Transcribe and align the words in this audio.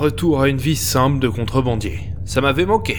retour 0.00 0.40
à 0.40 0.48
une 0.48 0.56
vie 0.56 0.76
simple 0.76 1.18
de 1.18 1.28
contrebandier. 1.28 2.00
Ça 2.24 2.40
m'avait 2.40 2.64
manqué. 2.64 2.96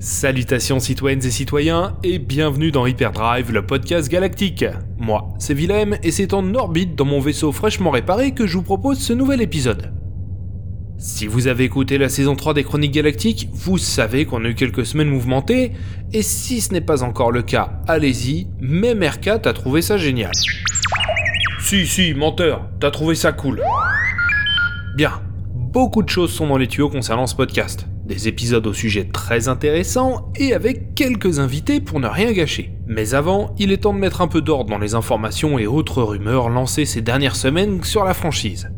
Salutations 0.00 0.80
citoyennes 0.80 1.24
et 1.24 1.30
citoyens 1.30 1.96
et 2.02 2.18
bienvenue 2.18 2.72
dans 2.72 2.84
Hyperdrive, 2.84 3.52
le 3.52 3.64
podcast 3.64 4.10
galactique. 4.10 4.64
Moi, 4.98 5.28
c'est 5.38 5.54
Willem 5.54 5.96
et 6.02 6.10
c'est 6.10 6.34
en 6.34 6.52
orbite 6.56 6.96
dans 6.96 7.04
mon 7.04 7.20
vaisseau 7.20 7.52
fraîchement 7.52 7.90
réparé 7.90 8.32
que 8.32 8.44
je 8.44 8.56
vous 8.56 8.64
propose 8.64 8.98
ce 8.98 9.12
nouvel 9.12 9.40
épisode. 9.40 9.92
Si 10.98 11.28
vous 11.28 11.46
avez 11.46 11.62
écouté 11.62 11.96
la 11.96 12.08
saison 12.08 12.34
3 12.34 12.54
des 12.54 12.64
Chroniques 12.64 12.94
Galactiques, 12.94 13.48
vous 13.52 13.78
savez 13.78 14.24
qu'on 14.24 14.44
a 14.44 14.48
eu 14.48 14.56
quelques 14.56 14.84
semaines 14.84 15.10
mouvementées, 15.10 15.74
et 16.12 16.22
si 16.22 16.60
ce 16.60 16.72
n'est 16.72 16.80
pas 16.80 17.04
encore 17.04 17.30
le 17.30 17.42
cas, 17.42 17.80
allez-y, 17.86 18.48
même 18.60 18.98
R4 18.98 19.46
a 19.46 19.52
trouvé 19.52 19.80
ça 19.80 19.96
génial. 19.96 20.32
Si, 21.60 21.86
si, 21.86 22.14
menteur, 22.14 22.68
t'as 22.80 22.90
trouvé 22.90 23.14
ça 23.14 23.30
cool. 23.30 23.62
Bien, 24.96 25.12
beaucoup 25.78 26.02
de 26.02 26.08
choses 26.08 26.32
sont 26.32 26.48
dans 26.48 26.56
les 26.56 26.66
tuyaux 26.66 26.88
concernant 26.88 27.28
ce 27.28 27.36
podcast. 27.36 27.86
Des 28.04 28.26
épisodes 28.26 28.66
au 28.66 28.72
sujet 28.72 29.04
très 29.04 29.46
intéressants 29.46 30.32
et 30.34 30.52
avec 30.52 30.96
quelques 30.96 31.38
invités 31.38 31.80
pour 31.80 32.00
ne 32.00 32.08
rien 32.08 32.32
gâcher. 32.32 32.72
Mais 32.88 33.14
avant, 33.14 33.54
il 33.60 33.70
est 33.70 33.76
temps 33.76 33.94
de 33.94 34.00
mettre 34.00 34.20
un 34.20 34.26
peu 34.26 34.40
d'ordre 34.40 34.70
dans 34.70 34.78
les 34.78 34.96
informations 34.96 35.56
et 35.56 35.68
autres 35.68 36.02
rumeurs 36.02 36.48
lancées 36.48 36.84
ces 36.84 37.00
dernières 37.00 37.36
semaines 37.36 37.84
sur 37.84 38.02
la 38.02 38.12
franchise. 38.12 38.72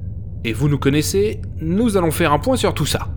Et 0.45 0.52
vous 0.52 0.68
nous 0.68 0.78
connaissez, 0.78 1.40
nous 1.62 1.96
allons 1.96 2.10
faire 2.10 2.34
un 2.34 2.38
point 2.38 2.56
sur 2.56 2.74
tout 2.74 2.84
ça. 2.84 3.09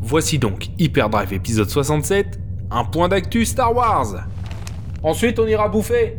Voici 0.00 0.40
donc 0.40 0.66
Hyperdrive 0.80 1.32
épisode 1.32 1.70
67, 1.70 2.40
un 2.72 2.82
point 2.82 3.08
d'actu 3.08 3.44
Star 3.44 3.72
Wars. 3.72 4.26
Ensuite, 5.04 5.38
on 5.38 5.46
ira 5.46 5.68
bouffer. 5.68 6.16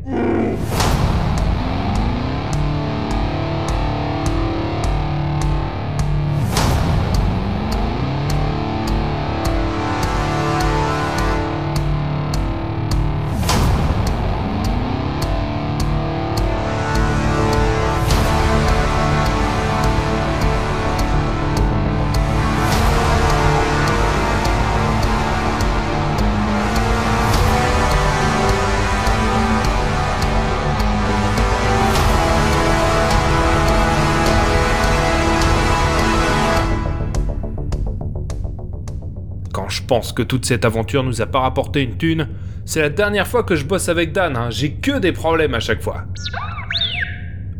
Pense 39.92 40.14
que 40.14 40.22
toute 40.22 40.46
cette 40.46 40.64
aventure 40.64 41.04
nous 41.04 41.22
a 41.22 41.26
pas 41.26 41.42
rapporté 41.42 41.82
une 41.82 41.98
thune. 41.98 42.30
C'est 42.64 42.80
la 42.80 42.88
dernière 42.88 43.28
fois 43.28 43.44
que 43.44 43.58
je 43.58 43.66
bosse 43.66 43.90
avec 43.90 44.14
Dan, 44.14 44.38
hein. 44.38 44.50
j'ai 44.50 44.72
que 44.72 45.00
des 45.00 45.12
problèmes 45.12 45.54
à 45.54 45.60
chaque 45.60 45.82
fois. 45.82 46.06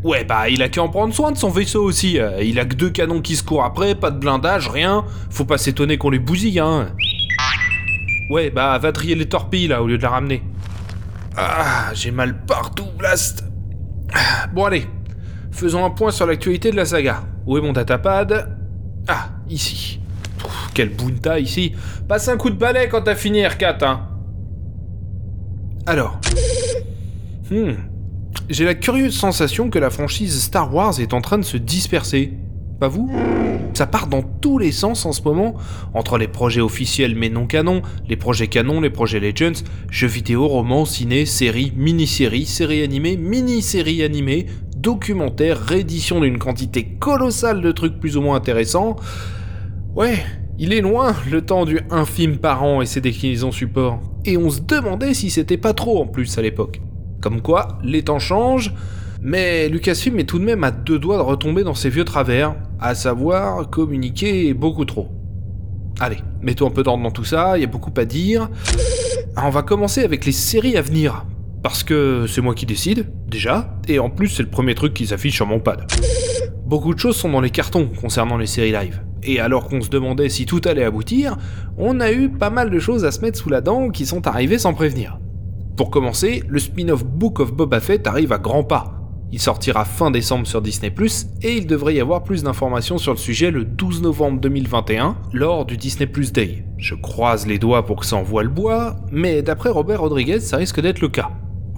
Ouais, 0.02 0.24
bah 0.24 0.48
il 0.48 0.62
a 0.62 0.70
qu'à 0.70 0.82
en 0.82 0.88
prendre 0.88 1.12
soin 1.12 1.30
de 1.32 1.36
son 1.36 1.50
vaisseau 1.50 1.84
aussi. 1.84 2.18
Euh, 2.18 2.42
il 2.42 2.58
a 2.58 2.64
que 2.64 2.74
deux 2.74 2.88
canons 2.88 3.20
qui 3.20 3.36
se 3.36 3.42
courent 3.42 3.66
après, 3.66 3.94
pas 3.94 4.10
de 4.10 4.18
blindage, 4.18 4.70
rien. 4.70 5.04
Faut 5.28 5.44
pas 5.44 5.58
s'étonner 5.58 5.98
qu'on 5.98 6.08
les 6.08 6.18
bousille, 6.18 6.58
hein. 6.58 6.94
Ouais, 8.30 8.48
bah 8.48 8.78
va 8.78 8.92
trier 8.92 9.14
les 9.14 9.28
torpilles 9.28 9.68
là 9.68 9.82
au 9.82 9.86
lieu 9.86 9.98
de 9.98 10.02
la 10.02 10.08
ramener. 10.08 10.42
Ah, 11.36 11.90
j'ai 11.92 12.12
mal 12.12 12.46
partout, 12.46 12.88
Blast. 12.96 13.44
Bon 14.54 14.64
allez, 14.64 14.86
faisons 15.50 15.84
un 15.84 15.90
point 15.90 16.10
sur 16.10 16.24
l'actualité 16.24 16.70
de 16.70 16.76
la 16.76 16.86
saga. 16.86 17.24
Où 17.44 17.58
est 17.58 17.60
mon 17.60 17.74
datapad? 17.74 18.56
Ah, 19.06 19.28
ici 19.50 20.01
quel 20.74 20.90
bunta 20.90 21.38
ici. 21.38 21.72
Passe 22.08 22.28
un 22.28 22.36
coup 22.36 22.50
de 22.50 22.56
balai 22.56 22.88
quand 22.88 23.02
t'as 23.02 23.14
fini 23.14 23.40
R4, 23.42 23.84
hein. 23.84 24.00
Alors. 25.86 26.20
Hmm. 27.50 27.72
J'ai 28.48 28.64
la 28.64 28.74
curieuse 28.74 29.14
sensation 29.14 29.70
que 29.70 29.78
la 29.78 29.90
franchise 29.90 30.42
Star 30.42 30.74
Wars 30.74 31.00
est 31.00 31.14
en 31.14 31.20
train 31.20 31.38
de 31.38 31.44
se 31.44 31.56
disperser. 31.56 32.32
Pas 32.80 32.88
vous? 32.88 33.10
Ça 33.74 33.86
part 33.86 34.06
dans 34.06 34.22
tous 34.22 34.58
les 34.58 34.72
sens 34.72 35.06
en 35.06 35.12
ce 35.12 35.22
moment, 35.22 35.54
entre 35.94 36.18
les 36.18 36.28
projets 36.28 36.60
officiels 36.60 37.14
mais 37.14 37.30
non 37.30 37.46
canons, 37.46 37.80
les 38.08 38.16
projets 38.16 38.48
canons, 38.48 38.80
les 38.80 38.90
projets 38.90 39.20
Legends, 39.20 39.62
jeux 39.90 40.08
vidéo, 40.08 40.46
romans, 40.46 40.84
ciné, 40.84 41.24
séries, 41.24 41.72
mini-séries, 41.76 42.44
séries 42.44 42.82
animées, 42.82 43.16
mini-séries 43.16 44.02
animées, 44.02 44.46
documentaires, 44.76 45.58
réédition 45.58 46.20
d'une 46.20 46.38
quantité 46.38 46.84
colossale 46.84 47.62
de 47.62 47.72
trucs 47.72 47.98
plus 47.98 48.16
ou 48.16 48.20
moins 48.20 48.36
intéressants. 48.36 48.96
Ouais, 49.94 50.18
il 50.58 50.72
est 50.72 50.80
loin 50.80 51.14
le 51.30 51.42
temps 51.42 51.64
du 51.64 51.80
un 51.90 52.04
film 52.04 52.36
par 52.36 52.62
an 52.62 52.82
et 52.82 52.86
ses 52.86 53.00
déclinaisons 53.00 53.52
support. 53.52 54.00
Et 54.24 54.36
on 54.36 54.50
se 54.50 54.60
demandait 54.60 55.14
si 55.14 55.30
c'était 55.30 55.56
pas 55.56 55.72
trop 55.72 56.02
en 56.02 56.06
plus 56.06 56.38
à 56.38 56.42
l'époque. 56.42 56.80
Comme 57.20 57.40
quoi, 57.40 57.78
les 57.82 58.02
temps 58.02 58.18
changent, 58.18 58.74
mais 59.20 59.68
Lucasfilm 59.68 60.18
est 60.18 60.24
tout 60.24 60.38
de 60.38 60.44
même 60.44 60.64
à 60.64 60.70
deux 60.70 60.98
doigts 60.98 61.16
de 61.16 61.22
retomber 61.22 61.64
dans 61.64 61.74
ses 61.74 61.88
vieux 61.88 62.04
travers, 62.04 62.54
à 62.80 62.94
savoir 62.94 63.70
communiquer 63.70 64.52
beaucoup 64.54 64.84
trop. 64.84 65.08
Allez, 66.00 66.18
mettons 66.40 66.66
un 66.66 66.70
peu 66.70 66.82
d'ordre 66.82 67.02
dans 67.02 67.10
tout 67.10 67.24
ça, 67.24 67.56
il 67.56 67.60
y 67.60 67.64
a 67.64 67.68
beaucoup 67.68 67.92
à 67.96 68.04
dire. 68.04 68.50
on 69.36 69.50
va 69.50 69.62
commencer 69.62 70.02
avec 70.02 70.24
les 70.24 70.32
séries 70.32 70.76
à 70.76 70.82
venir. 70.82 71.24
Parce 71.62 71.84
que 71.84 72.26
c'est 72.26 72.40
moi 72.40 72.54
qui 72.54 72.66
décide, 72.66 73.06
déjà, 73.28 73.78
et 73.86 74.00
en 74.00 74.10
plus 74.10 74.28
c'est 74.28 74.42
le 74.42 74.50
premier 74.50 74.74
truc 74.74 74.94
qui 74.94 75.06
s'affiche 75.06 75.36
sur 75.36 75.46
mon 75.46 75.60
pad. 75.60 75.86
Beaucoup 76.66 76.92
de 76.92 76.98
choses 76.98 77.16
sont 77.16 77.30
dans 77.30 77.40
les 77.40 77.50
cartons 77.50 77.88
concernant 78.00 78.36
les 78.36 78.46
séries 78.46 78.72
live. 78.72 79.00
Et 79.24 79.40
alors 79.40 79.68
qu'on 79.68 79.80
se 79.80 79.88
demandait 79.88 80.28
si 80.28 80.46
tout 80.46 80.60
allait 80.64 80.84
aboutir, 80.84 81.36
on 81.78 82.00
a 82.00 82.12
eu 82.12 82.28
pas 82.28 82.50
mal 82.50 82.70
de 82.70 82.78
choses 82.78 83.04
à 83.04 83.12
se 83.12 83.20
mettre 83.20 83.38
sous 83.38 83.50
la 83.50 83.60
dent 83.60 83.90
qui 83.90 84.06
sont 84.06 84.26
arrivées 84.26 84.58
sans 84.58 84.74
prévenir. 84.74 85.18
Pour 85.76 85.90
commencer, 85.90 86.42
le 86.48 86.58
spin-off 86.58 87.04
Book 87.04 87.40
of 87.40 87.52
Boba 87.52 87.80
Fett 87.80 88.06
arrive 88.06 88.32
à 88.32 88.38
grands 88.38 88.64
pas. 88.64 88.98
Il 89.34 89.40
sortira 89.40 89.86
fin 89.86 90.10
décembre 90.10 90.46
sur 90.46 90.60
Disney⁇ 90.60 90.90
et 91.40 91.56
il 91.56 91.66
devrait 91.66 91.94
y 91.94 92.00
avoir 92.00 92.22
plus 92.22 92.42
d'informations 92.42 92.98
sur 92.98 93.12
le 93.12 93.18
sujet 93.18 93.50
le 93.50 93.64
12 93.64 94.02
novembre 94.02 94.38
2021 94.40 95.16
lors 95.32 95.64
du 95.64 95.78
Disney 95.78 96.06
Day. 96.06 96.66
Je 96.76 96.94
croise 96.94 97.46
les 97.46 97.58
doigts 97.58 97.86
pour 97.86 98.00
que 98.00 98.06
ça 98.06 98.16
envoie 98.16 98.42
le 98.42 98.50
bois, 98.50 98.96
mais 99.10 99.40
d'après 99.40 99.70
Robert 99.70 100.02
Rodriguez, 100.02 100.40
ça 100.40 100.58
risque 100.58 100.82
d'être 100.82 101.00
le 101.00 101.08
cas. 101.08 101.30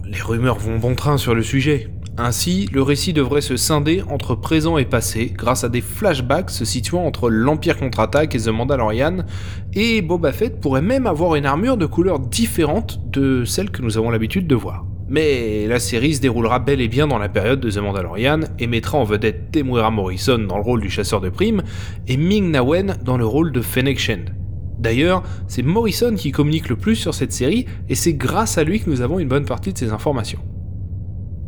Les 0.04 0.20
rumeurs 0.20 0.58
vont 0.58 0.78
bon 0.78 0.96
train 0.96 1.16
sur 1.16 1.32
le 1.34 1.42
sujet. 1.42 1.90
Ainsi, 2.16 2.68
le 2.72 2.80
récit 2.80 3.12
devrait 3.12 3.40
se 3.40 3.56
scinder 3.56 4.04
entre 4.08 4.36
présent 4.36 4.78
et 4.78 4.84
passé 4.84 5.32
grâce 5.36 5.64
à 5.64 5.68
des 5.68 5.80
flashbacks 5.80 6.50
se 6.50 6.64
situant 6.64 7.04
entre 7.04 7.28
l'Empire 7.28 7.76
contre-attaque 7.76 8.36
et 8.36 8.38
The 8.38 8.48
Mandalorian, 8.48 9.24
et 9.72 10.00
Boba 10.00 10.30
Fett 10.30 10.60
pourrait 10.60 10.80
même 10.80 11.08
avoir 11.08 11.34
une 11.34 11.44
armure 11.44 11.76
de 11.76 11.86
couleur 11.86 12.20
différente 12.20 13.00
de 13.10 13.44
celle 13.44 13.70
que 13.70 13.82
nous 13.82 13.98
avons 13.98 14.10
l'habitude 14.10 14.46
de 14.46 14.54
voir. 14.54 14.86
Mais 15.08 15.66
la 15.66 15.80
série 15.80 16.14
se 16.14 16.20
déroulera 16.20 16.60
bel 16.60 16.80
et 16.80 16.86
bien 16.86 17.08
dans 17.08 17.18
la 17.18 17.28
période 17.28 17.58
de 17.58 17.68
The 17.68 17.78
Mandalorian 17.78 18.40
et 18.60 18.68
mettra 18.68 18.96
en 18.96 19.04
vedette 19.04 19.50
Temuera 19.50 19.90
Morrison 19.90 20.38
dans 20.38 20.56
le 20.56 20.62
rôle 20.62 20.80
du 20.80 20.90
chasseur 20.90 21.20
de 21.20 21.30
primes 21.30 21.62
et 22.06 22.16
Ming 22.16 22.52
Na 22.52 22.62
Wen 22.62 22.96
dans 23.04 23.16
le 23.16 23.26
rôle 23.26 23.50
de 23.50 23.60
Fennec 23.60 23.98
Shand. 23.98 24.32
D'ailleurs, 24.78 25.24
c'est 25.48 25.62
Morrison 25.62 26.14
qui 26.14 26.30
communique 26.30 26.68
le 26.68 26.76
plus 26.76 26.96
sur 26.96 27.12
cette 27.12 27.32
série 27.32 27.66
et 27.88 27.96
c'est 27.96 28.14
grâce 28.14 28.56
à 28.56 28.62
lui 28.62 28.80
que 28.80 28.88
nous 28.88 29.00
avons 29.00 29.18
une 29.18 29.28
bonne 29.28 29.46
partie 29.46 29.72
de 29.72 29.78
ces 29.78 29.90
informations. 29.90 30.40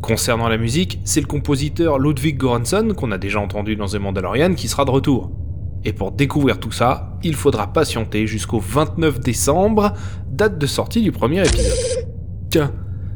Concernant 0.01 0.47
la 0.47 0.57
musique, 0.57 0.99
c'est 1.03 1.21
le 1.21 1.27
compositeur 1.27 1.97
Ludwig 1.99 2.37
Göransson, 2.37 2.93
qu'on 2.95 3.11
a 3.11 3.17
déjà 3.17 3.39
entendu 3.39 3.75
dans 3.75 3.87
The 3.87 3.95
Mandalorian, 3.95 4.53
qui 4.53 4.67
sera 4.67 4.85
de 4.85 4.91
retour. 4.91 5.31
Et 5.85 5.93
pour 5.93 6.11
découvrir 6.11 6.59
tout 6.59 6.71
ça, 6.71 7.17
il 7.23 7.35
faudra 7.35 7.73
patienter 7.73 8.27
jusqu'au 8.27 8.59
29 8.59 9.19
décembre, 9.19 9.93
date 10.29 10.59
de 10.59 10.67
sortie 10.67 11.01
du 11.01 11.11
premier 11.11 11.39
épisode. 11.39 12.07
Tiens, 12.49 12.73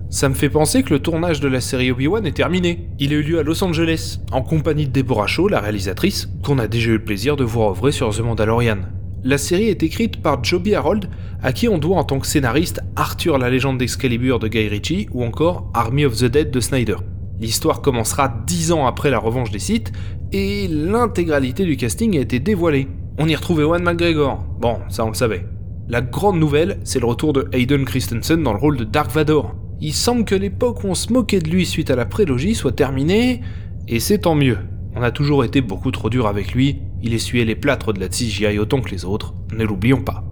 ça 0.09 0.27
me 0.27 0.33
fait 0.33 0.49
penser 0.49 0.83
que 0.83 0.93
le 0.93 0.99
tournage 0.99 1.39
de 1.39 1.47
la 1.47 1.61
série 1.61 1.91
Obi-Wan 1.91 2.25
est 2.25 2.35
terminé. 2.35 2.89
Il 2.99 3.13
a 3.13 3.17
eu 3.17 3.21
lieu 3.21 3.39
à 3.39 3.43
Los 3.43 3.63
Angeles, 3.63 4.19
en 4.31 4.41
compagnie 4.41 4.87
de 4.87 4.91
Deborah 4.91 5.27
Shaw, 5.27 5.47
la 5.47 5.59
réalisatrice, 5.59 6.29
qu'on 6.43 6.59
a 6.59 6.67
déjà 6.67 6.89
eu 6.89 6.93
le 6.93 7.03
plaisir 7.03 7.35
de 7.35 7.43
voir 7.43 7.71
œuvrer 7.71 7.91
sur 7.91 8.09
The 8.09 8.21
Mandalorian. 8.21 8.79
La 9.23 9.37
série 9.37 9.67
est 9.67 9.83
écrite 9.83 10.19
par 10.19 10.43
Joby 10.43 10.73
Harold, 10.73 11.07
à 11.43 11.53
qui 11.53 11.69
on 11.69 11.77
doit 11.77 11.97
en 11.97 12.03
tant 12.03 12.19
que 12.19 12.25
scénariste 12.25 12.81
Arthur 12.95 13.37
la 13.37 13.51
légende 13.51 13.77
d'Excalibur 13.77 14.39
de 14.39 14.47
Guy 14.47 14.67
Ritchie 14.67 15.09
ou 15.11 15.23
encore 15.23 15.69
Army 15.75 16.05
of 16.05 16.17
the 16.17 16.25
Dead 16.25 16.49
de 16.49 16.59
Snyder. 16.59 16.95
L'histoire 17.39 17.81
commencera 17.81 18.33
dix 18.47 18.71
ans 18.71 18.87
après 18.87 19.11
la 19.11 19.19
revanche 19.19 19.51
des 19.51 19.59
Sith 19.59 19.91
et 20.31 20.67
l'intégralité 20.67 21.65
du 21.65 21.77
casting 21.77 22.17
a 22.17 22.21
été 22.21 22.39
dévoilée. 22.39 22.87
On 23.19 23.27
y 23.27 23.35
retrouvait 23.35 23.61
Ewan 23.61 23.83
McGregor, 23.83 24.43
bon, 24.59 24.79
ça 24.89 25.05
on 25.05 25.09
le 25.09 25.13
savait. 25.13 25.45
La 25.87 26.01
grande 26.01 26.39
nouvelle, 26.39 26.79
c'est 26.83 26.99
le 26.99 27.05
retour 27.05 27.31
de 27.31 27.47
Hayden 27.51 27.85
Christensen 27.85 28.41
dans 28.41 28.53
le 28.53 28.59
rôle 28.59 28.77
de 28.77 28.85
Dark 28.85 29.11
Vador. 29.11 29.53
Il 29.81 29.93
semble 29.93 30.25
que 30.25 30.35
l'époque 30.35 30.83
où 30.83 30.87
on 30.87 30.95
se 30.95 31.13
moquait 31.13 31.41
de 31.41 31.49
lui 31.49 31.67
suite 31.67 31.91
à 31.91 31.95
la 31.95 32.05
prélogie 32.05 32.55
soit 32.55 32.71
terminée, 32.71 33.41
et 33.87 33.99
c'est 33.99 34.19
tant 34.19 34.35
mieux. 34.35 34.57
On 34.95 35.03
a 35.03 35.11
toujours 35.11 35.43
été 35.43 35.61
beaucoup 35.61 35.91
trop 35.91 36.09
dur 36.09 36.27
avec 36.27 36.53
lui, 36.53 36.79
il 37.01 37.13
essuyait 37.13 37.45
les 37.45 37.55
plâtres 37.55 37.93
de 37.93 37.99
la 37.99 38.09
CGI 38.09 38.59
autant 38.59 38.81
que 38.81 38.91
les 38.91 39.05
autres, 39.05 39.33
ne 39.53 39.63
l'oublions 39.63 40.01
pas. 40.01 40.23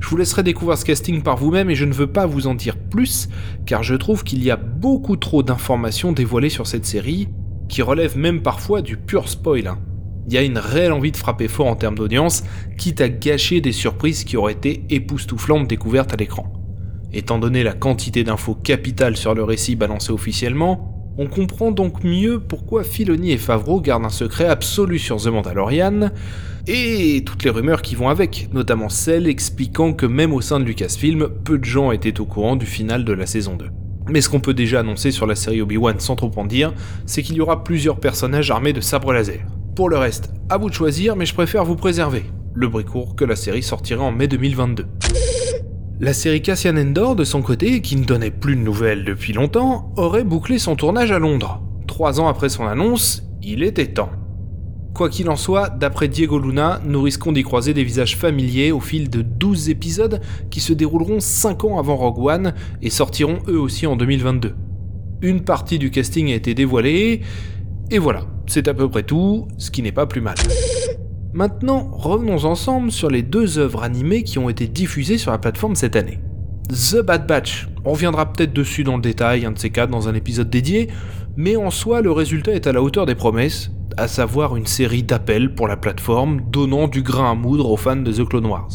Je 0.00 0.08
vous 0.08 0.16
laisserai 0.16 0.42
découvrir 0.42 0.78
ce 0.78 0.84
casting 0.84 1.22
par 1.22 1.36
vous-même 1.36 1.70
et 1.70 1.74
je 1.74 1.84
ne 1.84 1.92
veux 1.92 2.06
pas 2.06 2.26
vous 2.26 2.46
en 2.46 2.54
dire 2.54 2.76
plus, 2.76 3.28
car 3.66 3.82
je 3.82 3.94
trouve 3.94 4.24
qu'il 4.24 4.42
y 4.42 4.50
a 4.50 4.56
beaucoup 4.56 5.16
trop 5.16 5.42
d'informations 5.42 6.12
dévoilées 6.12 6.48
sur 6.48 6.66
cette 6.66 6.86
série, 6.86 7.28
qui 7.68 7.82
relèvent 7.82 8.16
même 8.16 8.42
parfois 8.42 8.82
du 8.82 8.96
pur 8.96 9.28
spoil. 9.28 9.66
Hein. 9.66 9.78
Il 10.28 10.34
y 10.34 10.38
a 10.38 10.42
une 10.42 10.58
réelle 10.58 10.92
envie 10.92 11.12
de 11.12 11.16
frapper 11.16 11.48
fort 11.48 11.66
en 11.66 11.76
termes 11.76 11.96
d'audience, 11.96 12.42
quitte 12.78 13.00
à 13.00 13.08
gâcher 13.08 13.60
des 13.60 13.72
surprises 13.72 14.24
qui 14.24 14.36
auraient 14.36 14.52
été 14.52 14.84
époustouflantes 14.90 15.68
découvertes 15.68 16.12
à 16.12 16.16
l'écran. 16.16 16.52
Étant 17.12 17.38
donné 17.38 17.62
la 17.62 17.72
quantité 17.72 18.24
d'infos 18.24 18.54
capitales 18.54 19.16
sur 19.16 19.34
le 19.34 19.44
récit 19.44 19.76
balancé 19.76 20.12
officiellement, 20.12 20.95
on 21.18 21.26
comprend 21.26 21.70
donc 21.70 22.04
mieux 22.04 22.40
pourquoi 22.40 22.84
Filoni 22.84 23.32
et 23.32 23.38
Favreau 23.38 23.80
gardent 23.80 24.04
un 24.04 24.10
secret 24.10 24.46
absolu 24.46 24.98
sur 24.98 25.16
The 25.16 25.28
Mandalorian, 25.28 26.10
et 26.66 27.22
toutes 27.24 27.44
les 27.44 27.50
rumeurs 27.50 27.82
qui 27.82 27.94
vont 27.94 28.08
avec, 28.08 28.48
notamment 28.52 28.88
celles 28.88 29.26
expliquant 29.26 29.92
que 29.92 30.06
même 30.06 30.32
au 30.32 30.40
sein 30.40 30.58
de 30.58 30.64
Lucasfilm, 30.64 31.28
peu 31.44 31.58
de 31.58 31.64
gens 31.64 31.92
étaient 31.92 32.20
au 32.20 32.26
courant 32.26 32.56
du 32.56 32.66
final 32.66 33.04
de 33.04 33.12
la 33.12 33.26
saison 33.26 33.56
2. 33.56 33.66
Mais 34.08 34.20
ce 34.20 34.28
qu'on 34.28 34.40
peut 34.40 34.54
déjà 34.54 34.80
annoncer 34.80 35.10
sur 35.10 35.26
la 35.26 35.34
série 35.34 35.62
Obi-Wan 35.62 35.98
sans 35.98 36.16
trop 36.16 36.30
en 36.36 36.44
dire, 36.44 36.72
c'est 37.06 37.22
qu'il 37.22 37.36
y 37.36 37.40
aura 37.40 37.64
plusieurs 37.64 37.98
personnages 37.98 38.50
armés 38.50 38.72
de 38.72 38.80
sabres 38.80 39.12
laser. 39.12 39.40
Pour 39.74 39.88
le 39.88 39.98
reste, 39.98 40.30
à 40.48 40.58
vous 40.58 40.68
de 40.68 40.74
choisir, 40.74 41.16
mais 41.16 41.26
je 41.26 41.34
préfère 41.34 41.64
vous 41.64 41.76
préserver. 41.76 42.24
Le 42.54 42.68
bruit 42.68 42.84
court 42.84 43.16
que 43.16 43.24
la 43.24 43.36
série 43.36 43.62
sortira 43.62 44.04
en 44.04 44.12
mai 44.12 44.28
2022. 44.28 44.86
La 45.98 46.12
série 46.12 46.42
Cassian 46.42 46.76
Endor, 46.76 47.16
de 47.16 47.24
son 47.24 47.40
côté, 47.40 47.80
qui 47.80 47.96
ne 47.96 48.04
donnait 48.04 48.30
plus 48.30 48.54
de 48.54 48.60
nouvelles 48.60 49.02
depuis 49.02 49.32
longtemps, 49.32 49.94
aurait 49.96 50.24
bouclé 50.24 50.58
son 50.58 50.76
tournage 50.76 51.10
à 51.10 51.18
Londres. 51.18 51.62
Trois 51.86 52.20
ans 52.20 52.28
après 52.28 52.50
son 52.50 52.66
annonce, 52.66 53.22
il 53.42 53.62
était 53.62 53.86
temps. 53.86 54.10
Quoi 54.92 55.08
qu'il 55.08 55.30
en 55.30 55.36
soit, 55.36 55.70
d'après 55.70 56.08
Diego 56.08 56.38
Luna, 56.38 56.82
nous 56.84 57.00
risquons 57.00 57.32
d'y 57.32 57.42
croiser 57.42 57.72
des 57.72 57.82
visages 57.82 58.14
familiers 58.14 58.72
au 58.72 58.80
fil 58.80 59.08
de 59.08 59.22
12 59.22 59.70
épisodes 59.70 60.20
qui 60.50 60.60
se 60.60 60.74
dérouleront 60.74 61.18
5 61.18 61.64
ans 61.64 61.78
avant 61.78 61.96
Rogue 61.96 62.18
One 62.18 62.54
et 62.82 62.90
sortiront 62.90 63.38
eux 63.48 63.58
aussi 63.58 63.86
en 63.86 63.96
2022. 63.96 64.54
Une 65.22 65.44
partie 65.44 65.78
du 65.78 65.90
casting 65.90 66.30
a 66.30 66.34
été 66.34 66.52
dévoilée, 66.52 67.22
et 67.90 67.98
voilà, 67.98 68.26
c'est 68.46 68.68
à 68.68 68.74
peu 68.74 68.86
près 68.90 69.02
tout, 69.02 69.48
ce 69.56 69.70
qui 69.70 69.80
n'est 69.80 69.92
pas 69.92 70.06
plus 70.06 70.20
mal. 70.20 70.36
Maintenant, 71.36 71.90
revenons 71.92 72.46
ensemble 72.46 72.90
sur 72.90 73.10
les 73.10 73.20
deux 73.20 73.58
œuvres 73.58 73.82
animées 73.82 74.22
qui 74.22 74.38
ont 74.38 74.48
été 74.48 74.66
diffusées 74.66 75.18
sur 75.18 75.32
la 75.32 75.36
plateforme 75.36 75.74
cette 75.74 75.94
année. 75.94 76.18
The 76.70 77.02
Bad 77.02 77.26
Batch, 77.26 77.68
on 77.84 77.92
reviendra 77.92 78.32
peut-être 78.32 78.54
dessus 78.54 78.84
dans 78.84 78.96
le 78.96 79.02
détail, 79.02 79.44
un 79.44 79.52
de 79.52 79.58
ces 79.58 79.68
quatre 79.68 79.90
dans 79.90 80.08
un 80.08 80.14
épisode 80.14 80.48
dédié, 80.48 80.88
mais 81.36 81.56
en 81.56 81.70
soi 81.70 82.00
le 82.00 82.10
résultat 82.10 82.52
est 82.52 82.66
à 82.66 82.72
la 82.72 82.80
hauteur 82.80 83.04
des 83.04 83.14
promesses, 83.14 83.70
à 83.98 84.08
savoir 84.08 84.56
une 84.56 84.64
série 84.64 85.02
d'appels 85.02 85.54
pour 85.54 85.68
la 85.68 85.76
plateforme 85.76 86.40
donnant 86.50 86.88
du 86.88 87.02
grain 87.02 87.32
à 87.32 87.34
moudre 87.34 87.70
aux 87.70 87.76
fans 87.76 87.96
de 87.96 88.10
The 88.10 88.26
Clone 88.26 88.46
Wars. 88.46 88.70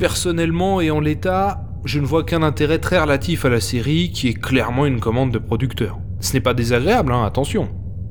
Personnellement 0.00 0.80
et 0.80 0.90
en 0.90 0.98
l'état, 0.98 1.62
je 1.84 2.00
ne 2.00 2.06
vois 2.06 2.24
qu'un 2.24 2.42
intérêt 2.42 2.80
très 2.80 2.98
relatif 2.98 3.44
à 3.44 3.50
la 3.50 3.60
série 3.60 4.10
qui 4.10 4.26
est 4.26 4.34
clairement 4.34 4.84
une 4.84 4.98
commande 4.98 5.30
de 5.30 5.38
producteur. 5.38 6.00
Ce 6.18 6.32
n'est 6.32 6.40
pas 6.40 6.54
désagréable, 6.54 7.12
hein, 7.12 7.24
attention 7.24 7.68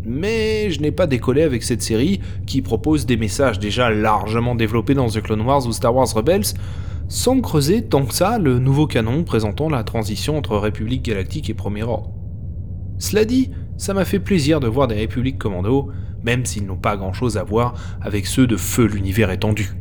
mais 0.10 0.72
je 0.72 0.82
n'ai 0.82 0.92
pas 0.92 1.08
décollé 1.08 1.44
avec 1.44 1.64
cette 1.64 1.82
série 1.82 2.20
qui 2.48 2.62
propose 2.62 3.06
des 3.06 3.16
messages 3.16 3.60
déjà 3.60 3.90
largement 3.92 4.56
développés 4.56 4.96
dans 4.96 5.08
The 5.08 5.22
Clone 5.22 5.42
Wars 5.42 5.66
ou 5.68 5.72
Star 5.72 5.96
Wars 5.96 6.12
Rebels, 6.14 6.54
sans 7.08 7.40
creuser 7.42 7.84
tant 7.84 8.06
que 8.06 8.14
ça 8.14 8.40
le 8.40 8.60
nouveau 8.60 8.88
canon 8.88 9.24
présentant 9.24 9.70
la 9.70 9.84
transition 9.84 10.38
entre 10.38 10.58
République 10.58 11.04
Galactique 11.04 11.50
et 11.50 11.54
Premier 11.54 11.84
Ordre. 11.84 12.12
Cela 12.98 13.24
dit, 13.24 13.52
ça 13.78 13.94
m'a 13.94 14.04
fait 14.04 14.20
plaisir 14.20 14.60
de 14.60 14.68
voir 14.68 14.88
des 14.88 14.96
Républiques 14.96 15.38
Commando, 15.38 15.90
même 16.24 16.46
s'ils 16.46 16.66
n'ont 16.66 16.76
pas 16.76 16.98
grand 16.98 17.14
chose 17.14 17.38
à 17.38 17.44
voir 17.44 17.76
avec 18.02 18.26
ceux 18.26 18.48
de 18.48 18.58
Feu 18.58 18.86
l'univers 18.86 19.32
étendu. 19.32 19.72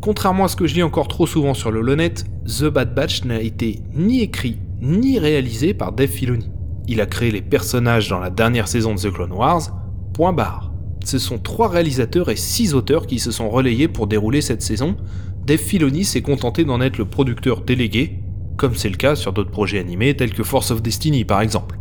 Contrairement 0.00 0.44
à 0.44 0.48
ce 0.48 0.56
que 0.56 0.66
je 0.66 0.74
lis 0.74 0.82
encore 0.82 1.08
trop 1.08 1.26
souvent 1.26 1.54
sur 1.54 1.70
le 1.70 1.80
Lonet, 1.80 2.14
The 2.46 2.64
Bad 2.64 2.94
Batch 2.94 3.24
n'a 3.24 3.40
été 3.40 3.80
ni 3.94 4.22
écrit 4.22 4.58
ni 4.80 5.18
réalisé 5.18 5.74
par 5.74 5.92
Dave 5.92 6.08
Filoni. 6.08 6.50
Il 6.88 7.00
a 7.00 7.06
créé 7.06 7.30
les 7.30 7.42
personnages 7.42 8.08
dans 8.08 8.18
la 8.20 8.30
dernière 8.30 8.68
saison 8.68 8.94
de 8.94 9.00
The 9.00 9.12
Clone 9.12 9.32
Wars, 9.32 9.76
point 10.14 10.32
barre. 10.32 10.72
Ce 11.04 11.18
sont 11.18 11.38
trois 11.38 11.68
réalisateurs 11.68 12.30
et 12.30 12.36
six 12.36 12.74
auteurs 12.74 13.06
qui 13.06 13.18
se 13.18 13.30
sont 13.30 13.48
relayés 13.48 13.88
pour 13.88 14.06
dérouler 14.06 14.40
cette 14.40 14.62
saison. 14.62 14.96
Dave 15.44 15.58
Filoni 15.58 16.04
s'est 16.04 16.22
contenté 16.22 16.64
d'en 16.64 16.80
être 16.80 16.98
le 16.98 17.04
producteur 17.04 17.62
délégué, 17.62 18.20
comme 18.56 18.74
c'est 18.74 18.88
le 18.88 18.96
cas 18.96 19.16
sur 19.16 19.32
d'autres 19.32 19.50
projets 19.50 19.78
animés 19.78 20.16
tels 20.16 20.32
que 20.32 20.42
Force 20.42 20.70
of 20.70 20.82
Destiny 20.82 21.24
par 21.24 21.40
exemple. 21.40 21.78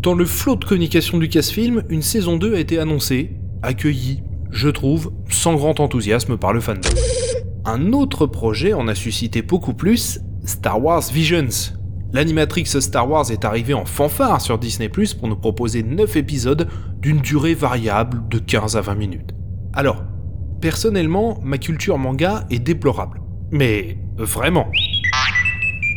Dans 0.00 0.14
le 0.14 0.24
flot 0.24 0.56
de 0.56 0.64
communication 0.64 1.18
du 1.18 1.28
casse-film, 1.28 1.82
une 1.88 2.02
saison 2.02 2.36
2 2.36 2.54
a 2.54 2.60
été 2.60 2.78
annoncée, 2.78 3.36
accueillie, 3.62 4.22
je 4.50 4.68
trouve, 4.68 5.12
sans 5.28 5.54
grand 5.54 5.80
enthousiasme 5.80 6.36
par 6.36 6.52
le 6.52 6.60
fandom. 6.60 6.88
Un 7.64 7.92
autre 7.92 8.26
projet 8.26 8.72
en 8.72 8.86
a 8.86 8.94
suscité 8.94 9.42
beaucoup 9.42 9.74
plus, 9.74 10.20
Star 10.44 10.82
Wars 10.82 11.02
Visions, 11.12 11.74
L'animatrix 12.12 12.66
Star 12.66 13.10
Wars 13.10 13.30
est 13.30 13.44
arrivée 13.44 13.74
en 13.74 13.84
fanfare 13.84 14.40
sur 14.40 14.58
Disney 14.58 14.88
Plus 14.88 15.12
pour 15.12 15.28
nous 15.28 15.36
proposer 15.36 15.82
9 15.82 16.16
épisodes 16.16 16.68
d'une 17.00 17.20
durée 17.20 17.54
variable 17.54 18.22
de 18.28 18.38
15 18.38 18.76
à 18.76 18.80
20 18.80 18.94
minutes. 18.94 19.34
Alors, 19.72 20.04
personnellement, 20.60 21.38
ma 21.42 21.58
culture 21.58 21.98
manga 21.98 22.46
est 22.50 22.60
déplorable. 22.60 23.20
Mais 23.50 23.98
vraiment. 24.16 24.68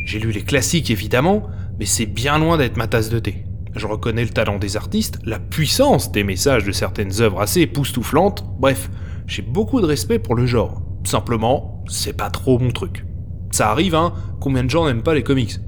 J'ai 0.04 0.18
lu 0.18 0.32
les 0.32 0.42
classiques 0.42 0.90
évidemment, 0.90 1.44
mais 1.78 1.86
c'est 1.86 2.06
bien 2.06 2.38
loin 2.38 2.58
d'être 2.58 2.76
ma 2.76 2.88
tasse 2.88 3.08
de 3.08 3.20
thé. 3.20 3.44
Je 3.76 3.86
reconnais 3.86 4.24
le 4.24 4.30
talent 4.30 4.58
des 4.58 4.76
artistes, 4.76 5.20
la 5.24 5.38
puissance 5.38 6.10
des 6.10 6.24
messages 6.24 6.64
de 6.64 6.72
certaines 6.72 7.20
œuvres 7.20 7.40
assez 7.40 7.60
époustouflantes, 7.60 8.44
bref, 8.58 8.90
j'ai 9.28 9.42
beaucoup 9.42 9.80
de 9.80 9.86
respect 9.86 10.18
pour 10.18 10.34
le 10.34 10.44
genre. 10.44 10.82
Simplement, 11.04 11.84
c'est 11.88 12.16
pas 12.16 12.30
trop 12.30 12.58
mon 12.58 12.72
truc. 12.72 13.06
Ça 13.52 13.70
arrive, 13.70 13.94
hein, 13.94 14.12
combien 14.40 14.64
de 14.64 14.70
gens 14.70 14.86
n'aiment 14.86 15.02
pas 15.02 15.14
les 15.14 15.22
comics? 15.22 15.60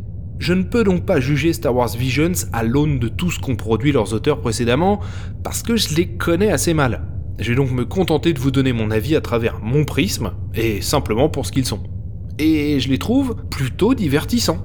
Je 0.43 0.55
ne 0.55 0.65
peux 0.65 0.83
donc 0.83 1.07
pas 1.07 1.21
juger 1.21 1.53
Star 1.53 1.73
Wars 1.73 1.97
Visions 1.97 2.33
à 2.53 2.65
l'aune 2.65 2.99
de 2.99 3.07
tout 3.07 3.31
ce 3.31 3.39
qu'ont 3.39 3.55
produit 3.55 3.93
leurs 3.93 4.13
auteurs 4.13 4.41
précédemment, 4.41 4.99
parce 5.45 5.63
que 5.63 5.77
je 5.77 5.95
les 5.95 6.09
connais 6.09 6.51
assez 6.51 6.75
mal. 6.75 7.07
Je 7.39 7.51
vais 7.51 7.55
donc 7.55 7.71
me 7.71 7.85
contenter 7.85 8.33
de 8.33 8.41
vous 8.41 8.51
donner 8.51 8.73
mon 8.73 8.91
avis 8.91 9.15
à 9.15 9.21
travers 9.21 9.61
mon 9.63 9.85
prisme, 9.85 10.33
et 10.57 10.81
simplement 10.81 11.29
pour 11.29 11.47
ce 11.47 11.53
qu'ils 11.53 11.65
sont. 11.65 11.85
Et 12.41 12.81
je 12.81 12.89
les 12.89 12.99
trouve 12.99 13.37
plutôt 13.51 13.95
divertissants. 13.95 14.59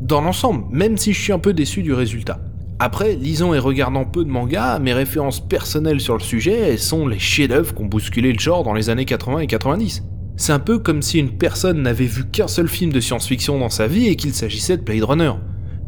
Dans 0.00 0.20
l'ensemble, 0.20 0.64
même 0.70 0.96
si 0.96 1.12
je 1.12 1.20
suis 1.20 1.32
un 1.32 1.40
peu 1.40 1.52
déçu 1.52 1.82
du 1.82 1.92
résultat. 1.92 2.38
Après, 2.78 3.16
lisant 3.16 3.52
et 3.52 3.58
regardant 3.58 4.04
peu 4.04 4.24
de 4.24 4.30
mangas, 4.30 4.78
mes 4.78 4.92
références 4.92 5.40
personnelles 5.40 6.00
sur 6.00 6.14
le 6.14 6.22
sujet 6.22 6.76
sont 6.76 7.08
les 7.08 7.18
chefs-d'œuvre 7.18 7.74
qui 7.74 7.82
ont 7.82 7.86
bousculé 7.86 8.32
le 8.32 8.38
genre 8.38 8.62
dans 8.62 8.74
les 8.74 8.90
années 8.90 9.06
80 9.06 9.40
et 9.40 9.46
90. 9.48 10.04
C'est 10.38 10.52
un 10.52 10.58
peu 10.58 10.78
comme 10.78 11.00
si 11.00 11.18
une 11.18 11.30
personne 11.30 11.80
n'avait 11.80 12.04
vu 12.04 12.26
qu'un 12.26 12.46
seul 12.46 12.68
film 12.68 12.92
de 12.92 13.00
science-fiction 13.00 13.58
dans 13.58 13.70
sa 13.70 13.86
vie 13.86 14.08
et 14.08 14.16
qu'il 14.16 14.34
s'agissait 14.34 14.76
de 14.76 14.82
Blade 14.82 15.04
Runner. 15.04 15.32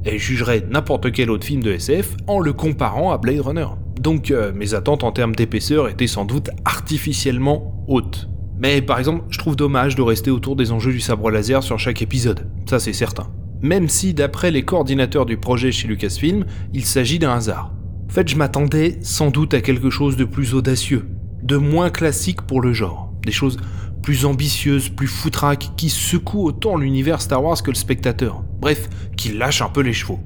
Elle 0.04 0.18
jugerait 0.18 0.64
n'importe 0.70 1.12
quel 1.12 1.30
autre 1.30 1.44
film 1.44 1.62
de 1.62 1.72
SF 1.72 2.16
en 2.26 2.40
le 2.40 2.54
comparant 2.54 3.12
à 3.12 3.18
Blade 3.18 3.40
Runner. 3.40 3.66
Donc 4.00 4.30
euh, 4.30 4.52
mes 4.54 4.72
attentes 4.72 5.04
en 5.04 5.12
termes 5.12 5.34
d'épaisseur 5.34 5.88
étaient 5.88 6.06
sans 6.06 6.24
doute 6.24 6.48
artificiellement 6.64 7.84
hautes. 7.88 8.30
Mais 8.58 8.80
par 8.80 8.98
exemple, 8.98 9.24
je 9.28 9.38
trouve 9.38 9.54
dommage 9.54 9.96
de 9.96 10.02
rester 10.02 10.30
autour 10.30 10.56
des 10.56 10.72
enjeux 10.72 10.92
du 10.92 11.00
sabre 11.00 11.30
laser 11.30 11.62
sur 11.62 11.78
chaque 11.78 12.00
épisode, 12.00 12.48
ça 12.68 12.78
c'est 12.78 12.94
certain. 12.94 13.28
Même 13.60 13.88
si 13.88 14.14
d'après 14.14 14.50
les 14.50 14.62
coordinateurs 14.62 15.26
du 15.26 15.36
projet 15.36 15.72
chez 15.72 15.88
Lucasfilm, 15.88 16.46
il 16.72 16.84
s'agit 16.84 17.18
d'un 17.18 17.34
hasard. 17.34 17.74
En 18.08 18.12
fait, 18.12 18.28
je 18.28 18.36
m'attendais 18.36 18.98
sans 19.02 19.30
doute 19.30 19.52
à 19.52 19.60
quelque 19.60 19.90
chose 19.90 20.16
de 20.16 20.24
plus 20.24 20.54
audacieux, 20.54 21.06
de 21.42 21.56
moins 21.56 21.90
classique 21.90 22.42
pour 22.42 22.62
le 22.62 22.72
genre, 22.72 23.12
des 23.26 23.32
choses 23.32 23.58
plus 24.02 24.24
ambitieuse, 24.24 24.88
plus 24.88 25.06
foutraque, 25.06 25.72
qui 25.76 25.90
secoue 25.90 26.44
autant 26.44 26.76
l'univers 26.76 27.20
Star 27.20 27.42
Wars 27.42 27.62
que 27.62 27.70
le 27.70 27.76
spectateur. 27.76 28.44
Bref, 28.60 28.88
qui 29.16 29.32
lâche 29.32 29.62
un 29.62 29.68
peu 29.68 29.80
les 29.80 29.92
chevaux. 29.92 30.20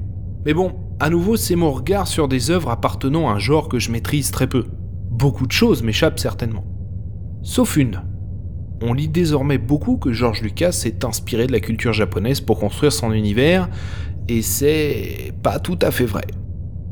Mais 0.44 0.54
bon, 0.54 0.74
à 1.00 1.10
nouveau, 1.10 1.36
c'est 1.36 1.56
mon 1.56 1.72
regard 1.72 2.06
sur 2.06 2.28
des 2.28 2.50
œuvres 2.50 2.70
appartenant 2.70 3.28
à 3.28 3.34
un 3.34 3.38
genre 3.38 3.68
que 3.68 3.78
je 3.78 3.90
maîtrise 3.90 4.30
très 4.30 4.46
peu. 4.46 4.66
Beaucoup 5.10 5.46
de 5.46 5.52
choses 5.52 5.82
m'échappent 5.82 6.18
certainement. 6.18 6.64
Sauf 7.42 7.76
une. 7.76 8.02
On 8.80 8.92
lit 8.92 9.08
désormais 9.08 9.58
beaucoup 9.58 9.96
que 9.96 10.12
George 10.12 10.42
Lucas 10.42 10.72
s'est 10.72 11.04
inspiré 11.04 11.46
de 11.46 11.52
la 11.52 11.60
culture 11.60 11.92
japonaise 11.92 12.40
pour 12.40 12.58
construire 12.58 12.92
son 12.92 13.12
univers, 13.12 13.68
et 14.28 14.42
c'est 14.42 15.32
pas 15.42 15.60
tout 15.60 15.78
à 15.82 15.90
fait 15.90 16.04
vrai. 16.04 16.24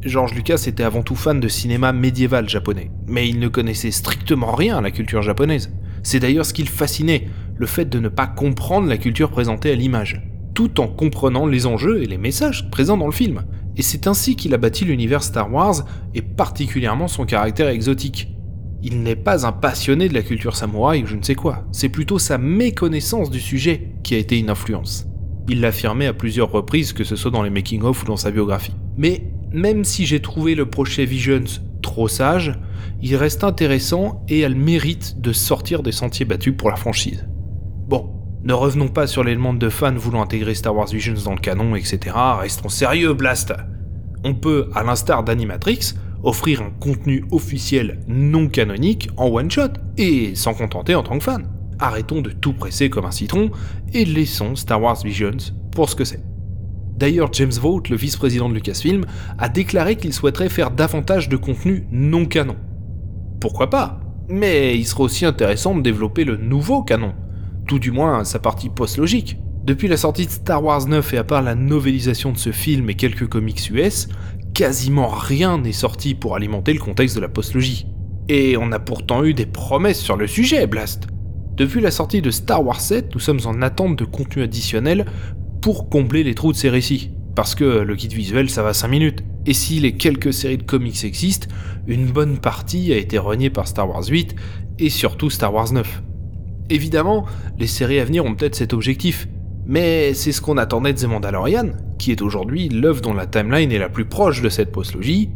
George 0.02 0.34
Lucas 0.34 0.64
était 0.66 0.82
avant 0.82 1.02
tout 1.02 1.16
fan 1.16 1.40
de 1.40 1.49
cinéma 1.49 1.92
médiéval 1.92 2.49
japonais, 2.49 2.90
mais 3.06 3.28
il 3.28 3.38
ne 3.38 3.49
connaissait 3.49 3.90
strictement 3.90 4.54
rien 4.54 4.78
à 4.78 4.80
la 4.80 4.90
culture 4.90 5.22
japonaise. 5.22 5.72
C'est 6.02 6.21
d'ailleurs 6.21 6.47
ce 6.47 6.52
qui 6.52 6.62
le 6.62 6.69
fascinait, 6.69 7.28
le 7.57 7.66
fait 7.66 7.88
de 7.88 7.99
ne 7.99 8.09
pas 8.09 8.26
comprendre 8.26 8.88
la 8.88 8.97
culture 8.97 9.30
présentée 9.30 9.71
à 9.71 9.75
l'image, 9.75 10.23
tout 10.54 10.80
en 10.80 10.88
comprenant 10.88 11.47
les 11.47 11.66
enjeux 11.66 12.02
et 12.02 12.07
les 12.07 12.19
messages 12.19 12.71
présents 12.71 12.97
dans 12.97 13.07
le 13.07 13.12
film. 13.12 13.42
Et 13.76 13.83
c'est 13.83 14.07
ainsi 14.07 14.37
qu'il 14.37 14.54
a 14.54 14.59
bâti 14.59 14.85
l'univers 14.85 15.23
Star 15.23 15.52
Wars, 15.52 15.85
et 16.14 16.23
particulièrement 16.23 17.09
son 17.09 17.25
caractère 17.25 17.69
exotique. 17.69 18.28
Il 18.83 19.02
n'est 19.02 19.16
pas 19.16 19.47
un 19.47 19.52
passionné 19.52 20.09
de 20.09 20.14
la 20.14 20.23
culture 20.23 20.57
samouraï 20.57 21.02
ou 21.02 21.07
je 21.07 21.16
ne 21.16 21.23
sais 21.23 21.35
quoi, 21.35 21.66
c'est 21.71 21.90
plutôt 21.90 22.19
sa 22.19 22.38
méconnaissance 22.38 23.30
du 23.30 23.40
sujet 23.40 23.92
qui 24.02 24.14
a 24.14 24.19
été 24.19 24.38
une 24.38 24.49
influence. 24.49 25.07
Il 25.49 25.61
l'affirmait 25.61 26.07
à 26.07 26.14
plusieurs 26.14 26.50
reprises, 26.50 26.92
que 26.92 27.04
ce 27.04 27.16
soit 27.16 27.30
dans 27.30 27.42
les 27.42 27.50
making-of 27.50 28.02
ou 28.02 28.07
dans 28.07 28.16
sa 28.16 28.30
biographie. 28.30 28.75
Mais 28.97 29.25
même 29.52 29.85
si 29.85 30.07
j'ai 30.07 30.21
trouvé 30.21 30.54
le 30.54 30.66
projet 30.66 31.04
Visions 31.04 31.61
trop 31.83 32.09
sage, 32.09 32.52
il 33.02 33.16
reste 33.16 33.44
intéressant 33.44 34.25
et 34.28 34.44
a 34.44 34.49
le 34.49 34.54
mérite 34.54 35.20
de 35.20 35.32
sortir 35.32 35.82
des 35.82 35.92
sentiers 35.92 36.26
battus 36.26 36.54
pour 36.56 36.70
la 36.70 36.76
franchise. 36.76 37.26
Bon, 37.87 38.10
ne 38.42 38.54
revenons 38.54 38.88
pas 38.88 39.06
sur 39.06 39.22
l'élément 39.22 39.52
de 39.52 39.68
fans 39.68 39.94
voulant 39.94 40.22
intégrer 40.22 40.54
Star 40.54 40.75
Wars 40.75 40.88
Visions 40.88 41.14
dans 41.25 41.34
le 41.34 41.40
canon, 41.40 41.76
etc. 41.76 42.16
Restons 42.40 42.68
sérieux, 42.68 43.12
Blast 43.12 43.52
On 44.25 44.34
peut, 44.34 44.70
à 44.75 44.82
l'instar 44.82 45.25
d'Animatrix, 45.25 45.94
offrir 46.22 46.62
un 46.62 46.70
contenu 46.70 47.25
officiel 47.30 48.00
non 48.08 48.49
canonique 48.49 49.10
en 49.16 49.28
one-shot, 49.28 49.75
Et 49.99 50.34
s'en 50.34 50.54
contenter 50.54 50.94
en 50.94 51.02
tant 51.02 51.18
que 51.18 51.25
fan. 51.25 51.46
Arrêtons 51.78 52.20
de 52.20 52.30
tout 52.30 52.52
presser 52.52 52.90
comme 52.90 53.06
un 53.06 53.10
citron 53.10 53.50
et 53.92 54.04
laissons 54.04 54.56
Star 54.56 54.80
Wars 54.80 55.02
Visions 55.02 55.52
pour 55.72 55.88
ce 55.88 55.96
que 55.96 56.04
c'est. 56.04 56.22
D'ailleurs, 56.96 57.32
James 57.32 57.52
Vaught, 57.52 57.88
le 57.88 57.96
vice-président 57.96 58.50
de 58.50 58.54
Lucasfilm, 58.54 59.06
a 59.38 59.49
déclaré 59.49 59.96
qu'il 59.96 60.12
souhaiterait 60.12 60.50
faire 60.50 60.70
davantage 60.70 61.30
de 61.30 61.37
contenu 61.37 61.87
non 61.90 62.26
canon. 62.26 62.56
Pourquoi 63.40 63.70
pas 63.70 64.00
Mais 64.28 64.76
il 64.76 64.85
serait 64.85 65.04
aussi 65.04 65.25
intéressant 65.25 65.75
de 65.75 65.80
développer 65.80 66.25
le 66.25 66.37
nouveau 66.37 66.82
canon, 66.82 67.14
tout 67.66 67.78
du 67.78 67.90
moins 67.90 68.23
sa 68.25 68.38
partie 68.38 68.68
post-logique. 68.68 69.38
Depuis 69.64 69.88
la 69.88 69.97
sortie 69.97 70.26
de 70.26 70.30
Star 70.30 70.62
Wars 70.62 70.87
9 70.87 71.14
et 71.14 71.18
à 71.18 71.25
part 71.25 71.42
la 71.42 71.54
novélisation 71.54 72.32
de 72.32 72.38
ce 72.38 72.52
film 72.52 72.90
et 72.90 72.94
quelques 72.94 73.28
comics 73.28 73.70
US, 73.70 74.09
quasiment 74.52 75.09
rien 75.09 75.59
n'est 75.59 75.73
sorti 75.73 76.14
pour 76.14 76.37
alimenter 76.37 76.75
le 76.75 76.80
contexte 76.80 77.16
de 77.16 77.20
la 77.20 77.28
postlogie. 77.28 77.87
Et 78.28 78.56
on 78.59 78.73
a 78.73 78.78
pourtant 78.78 79.25
eu 79.25 79.32
des 79.32 79.47
promesses 79.47 80.00
sur 80.00 80.16
le 80.16 80.26
sujet, 80.26 80.66
Blast. 80.66 81.06
Depuis 81.56 81.80
la 81.80 81.90
sortie 81.90 82.23
de 82.23 82.30
Star 82.30 82.64
Wars 82.64 82.80
7, 82.80 83.14
nous 83.14 83.20
sommes 83.20 83.40
en 83.47 83.62
attente 83.62 83.97
de 83.97 84.04
contenu 84.04 84.42
additionnel 84.42 85.06
pour 85.62 85.88
combler 85.88 86.25
les 86.25 86.35
trous 86.35 86.52
de 86.52 86.56
ces 86.56 86.68
récits. 86.68 87.11
Parce 87.35 87.54
que 87.54 87.64
le 87.64 87.94
guide 87.94 88.12
visuel, 88.12 88.50
ça 88.50 88.62
va 88.62 88.75
5 88.75 88.88
minutes. 88.88 89.25
Et 89.50 89.52
si 89.52 89.80
les 89.80 89.97
quelques 89.97 90.33
séries 90.33 90.59
de 90.59 90.62
comics 90.62 91.02
existent, 91.02 91.49
une 91.88 92.07
bonne 92.07 92.38
partie 92.38 92.92
a 92.92 92.97
été 92.97 93.19
reniée 93.19 93.50
par 93.50 93.66
Star 93.66 93.90
Wars 93.90 94.04
8 94.09 94.37
et 94.78 94.90
surtout 94.90 95.28
Star 95.28 95.52
Wars 95.52 95.73
9. 95.73 96.04
Évidemment, 96.69 97.26
les 97.59 97.66
séries 97.66 97.99
à 97.99 98.04
venir 98.04 98.25
ont 98.25 98.37
peut-être 98.37 98.54
cet 98.54 98.73
objectif, 98.73 99.26
mais 99.66 100.14
c'est 100.14 100.30
ce 100.30 100.40
qu'on 100.40 100.57
attendait 100.57 100.92
de 100.92 101.00
The 101.00 101.07
Mandalorian, 101.07 101.73
qui 101.99 102.12
est 102.12 102.23
aujourd'hui 102.23 102.69
l'œuvre 102.69 103.00
dont 103.00 103.12
la 103.12 103.26
timeline 103.26 103.73
est 103.73 103.78
la 103.78 103.88
plus 103.88 104.04
proche 104.04 104.40
de 104.40 104.49
cette 104.49 104.71
postlogie, 104.71 105.30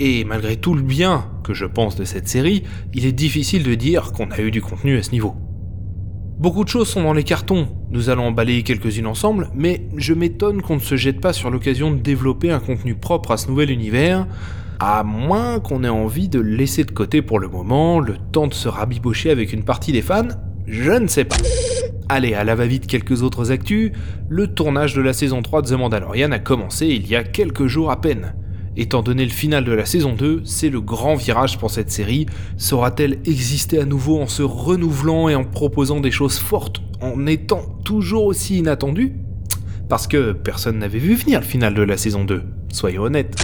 et 0.00 0.24
malgré 0.24 0.56
tout 0.56 0.74
le 0.74 0.82
bien 0.82 1.30
que 1.44 1.54
je 1.54 1.66
pense 1.66 1.94
de 1.94 2.02
cette 2.02 2.26
série, 2.26 2.64
il 2.92 3.06
est 3.06 3.12
difficile 3.12 3.62
de 3.62 3.76
dire 3.76 4.10
qu'on 4.10 4.32
a 4.32 4.40
eu 4.40 4.50
du 4.50 4.62
contenu 4.62 4.96
à 4.96 5.04
ce 5.04 5.12
niveau. 5.12 5.36
Beaucoup 6.40 6.64
de 6.64 6.68
choses 6.68 6.88
sont 6.88 7.04
dans 7.04 7.12
les 7.12 7.22
cartons, 7.22 7.68
nous 7.90 8.08
allons 8.08 8.28
en 8.28 8.32
balayer 8.32 8.62
quelques-unes 8.62 9.06
ensemble, 9.06 9.50
mais 9.54 9.82
je 9.96 10.14
m'étonne 10.14 10.62
qu'on 10.62 10.76
ne 10.76 10.80
se 10.80 10.96
jette 10.96 11.20
pas 11.20 11.32
sur 11.32 11.50
l'occasion 11.50 11.90
de 11.90 11.98
développer 11.98 12.50
un 12.50 12.60
contenu 12.60 12.94
propre 12.94 13.32
à 13.32 13.36
ce 13.36 13.48
nouvel 13.48 13.70
univers, 13.70 14.26
à 14.78 15.02
moins 15.02 15.60
qu'on 15.60 15.82
ait 15.84 15.88
envie 15.88 16.28
de 16.28 16.40
laisser 16.40 16.84
de 16.84 16.92
côté 16.92 17.20
pour 17.20 17.38
le 17.38 17.48
moment, 17.48 18.00
le 18.00 18.16
temps 18.32 18.46
de 18.46 18.54
se 18.54 18.68
rabibocher 18.68 19.30
avec 19.30 19.52
une 19.52 19.64
partie 19.64 19.92
des 19.92 20.02
fans, 20.02 20.28
je 20.66 20.92
ne 20.92 21.08
sais 21.08 21.24
pas. 21.24 21.36
Allez, 22.08 22.34
à 22.34 22.44
la 22.44 22.54
va-vite 22.54 22.86
quelques 22.86 23.22
autres 23.22 23.50
actus, 23.50 23.92
le 24.28 24.46
tournage 24.46 24.94
de 24.94 25.02
la 25.02 25.12
saison 25.12 25.42
3 25.42 25.62
de 25.62 25.68
The 25.68 25.72
Mandalorian 25.72 26.32
a 26.32 26.38
commencé 26.38 26.86
il 26.86 27.08
y 27.08 27.16
a 27.16 27.24
quelques 27.24 27.66
jours 27.66 27.90
à 27.90 28.00
peine. 28.00 28.34
Étant 28.76 29.02
donné 29.02 29.24
le 29.24 29.30
final 29.30 29.64
de 29.64 29.72
la 29.72 29.84
saison 29.84 30.14
2, 30.14 30.42
c'est 30.44 30.70
le 30.70 30.80
grand 30.80 31.16
virage 31.16 31.58
pour 31.58 31.70
cette 31.70 31.90
série. 31.90 32.26
Saura-t-elle 32.56 33.18
exister 33.26 33.80
à 33.80 33.84
nouveau 33.84 34.20
en 34.20 34.26
se 34.26 34.42
renouvelant 34.42 35.28
et 35.28 35.34
en 35.34 35.44
proposant 35.44 36.00
des 36.00 36.12
choses 36.12 36.38
fortes, 36.38 36.80
en 37.00 37.26
étant 37.26 37.62
toujours 37.84 38.24
aussi 38.24 38.58
inattendue 38.58 39.16
Parce 39.88 40.06
que 40.06 40.32
personne 40.32 40.78
n'avait 40.78 40.98
vu 40.98 41.14
venir 41.14 41.40
le 41.40 41.46
final 41.46 41.74
de 41.74 41.82
la 41.82 41.96
saison 41.96 42.24
2, 42.24 42.42
soyons 42.72 43.02
honnêtes. 43.02 43.36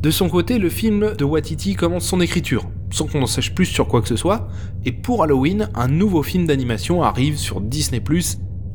De 0.00 0.10
son 0.10 0.28
côté, 0.28 0.58
le 0.58 0.68
film 0.68 1.14
de 1.16 1.24
Watiti 1.24 1.74
commence 1.74 2.04
son 2.04 2.20
écriture, 2.20 2.68
sans 2.90 3.06
qu'on 3.06 3.22
en 3.22 3.26
sache 3.26 3.54
plus 3.54 3.66
sur 3.66 3.88
quoi 3.88 4.02
que 4.02 4.08
ce 4.08 4.16
soit, 4.16 4.48
et 4.84 4.92
pour 4.92 5.22
Halloween, 5.22 5.68
un 5.74 5.88
nouveau 5.88 6.22
film 6.22 6.46
d'animation 6.46 7.02
arrive 7.02 7.36
sur 7.38 7.60
Disney+, 7.60 8.02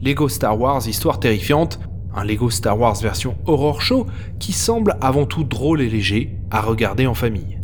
Lego 0.02 0.28
Star 0.28 0.60
Wars 0.60 0.88
Histoire 0.88 1.20
terrifiante, 1.20 1.80
un 2.14 2.26
Lego 2.26 2.50
Star 2.50 2.78
Wars 2.78 3.00
version 3.02 3.38
horror 3.46 3.82
show 3.82 4.08
qui 4.40 4.52
semble 4.52 4.98
avant 5.00 5.26
tout 5.26 5.44
drôle 5.44 5.82
et 5.82 5.90
léger 5.90 6.36
à 6.50 6.62
regarder 6.62 7.08
en 7.08 7.14
famille. 7.14 7.60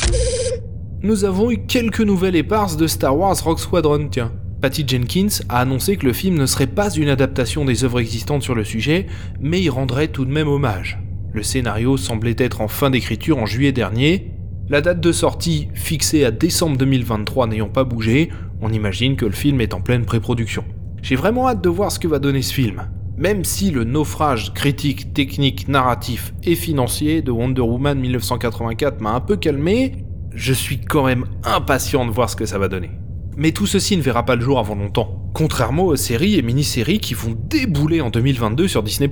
Nous 1.01 1.25
avons 1.25 1.51
eu 1.51 1.65
quelques 1.65 2.01
nouvelles 2.01 2.36
éparses 2.36 2.77
de 2.77 2.88
Star 2.88 3.17
Wars 3.17 3.36
Rock 3.43 3.60
Squadron, 3.60 4.07
tiens. 4.10 4.31
Patty 4.60 4.86
Jenkins 4.88 5.44
a 5.50 5.60
annoncé 5.60 5.98
que 5.98 6.06
le 6.08 6.14
film 6.14 6.36
ne 6.36 6.48
serait 6.48 6.66
pas 6.66 6.90
une 6.90 7.10
adaptation 7.10 7.64
des 7.64 7.84
œuvres 7.84 8.00
existantes 8.00 8.42
sur 8.42 8.56
le 8.56 8.64
sujet, 8.64 9.06
mais 9.40 9.62
y 9.62 9.70
rendrait 9.70 10.08
tout 10.08 10.26
de 10.26 10.32
même 10.32 10.48
hommage. 10.48 11.00
Le 11.32 11.44
scénario 11.44 11.96
semblait 11.96 12.36
être 12.40 12.62
en 12.62 12.68
fin 12.68 12.90
d'écriture 12.90 13.38
en 13.38 13.46
juillet 13.46 13.72
dernier. 13.72 14.32
La 14.68 14.82
date 14.82 15.00
de 15.00 15.12
sortie, 15.12 15.68
fixée 15.76 16.26
à 16.26 16.32
décembre 16.32 16.76
2023 16.78 17.46
n'ayant 17.46 17.70
pas 17.70 17.84
bougé, 17.84 18.30
on 18.60 18.74
imagine 18.74 19.16
que 19.16 19.26
le 19.26 19.32
film 19.32 19.62
est 19.62 19.76
en 19.76 19.82
pleine 19.82 20.06
pré-production. 20.06 20.66
J'ai 21.04 21.16
vraiment 21.16 21.48
hâte 21.48 21.64
de 21.64 21.70
voir 21.70 21.92
ce 21.92 22.00
que 22.00 22.08
va 22.08 22.18
donner 22.18 22.42
ce 22.42 22.54
film. 22.54 22.90
Même 23.16 23.44
si 23.44 23.70
le 23.70 23.84
naufrage 23.84 24.56
critique, 24.56 25.14
technique, 25.14 25.68
narratif 25.68 26.34
et 26.44 26.56
financier 26.56 27.22
de 27.22 27.30
Wonder 27.30 27.62
Woman 27.62 28.00
1984 28.00 29.02
m'a 29.02 29.12
un 29.12 29.22
peu 29.22 29.38
calmé, 29.38 30.04
je 30.34 30.54
suis 30.54 30.82
quand 30.82 31.06
même 31.06 31.26
impatient 31.44 32.08
de 32.08 32.12
voir 32.12 32.30
ce 32.30 32.36
que 32.36 32.48
ça 32.48 32.58
va 32.58 32.68
donner. 32.68 32.90
Mais 33.39 33.51
tout 33.51 33.67
ceci 33.67 33.96
ne 33.96 34.01
verra 34.01 34.25
pas 34.25 34.36
le 34.36 34.41
jour 34.41 34.58
avant 34.58 34.74
longtemps, 34.74 35.29
contrairement 35.36 35.86
aux 35.86 35.96
séries 35.96 36.39
et 36.39 36.41
mini-séries 36.41 36.98
qui 36.98 37.13
vont 37.13 37.38
débouler 37.38 38.01
en 38.01 38.10
2022 38.10 38.67
sur 38.67 38.82
Disney+. 38.82 39.12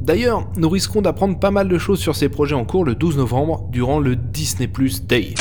D'ailleurs, 0.00 0.48
nous 0.56 0.70
risquons 0.70 1.02
d'apprendre 1.02 1.38
pas 1.38 1.50
mal 1.50 1.68
de 1.68 1.76
choses 1.76 2.00
sur 2.00 2.16
ces 2.16 2.30
projets 2.30 2.54
en 2.54 2.64
cours 2.64 2.86
le 2.86 2.94
12 2.94 3.18
novembre 3.18 3.68
durant 3.70 3.98
le 3.98 4.16
Disney 4.16 4.66
Plus 4.66 5.04
Day. 5.04 5.34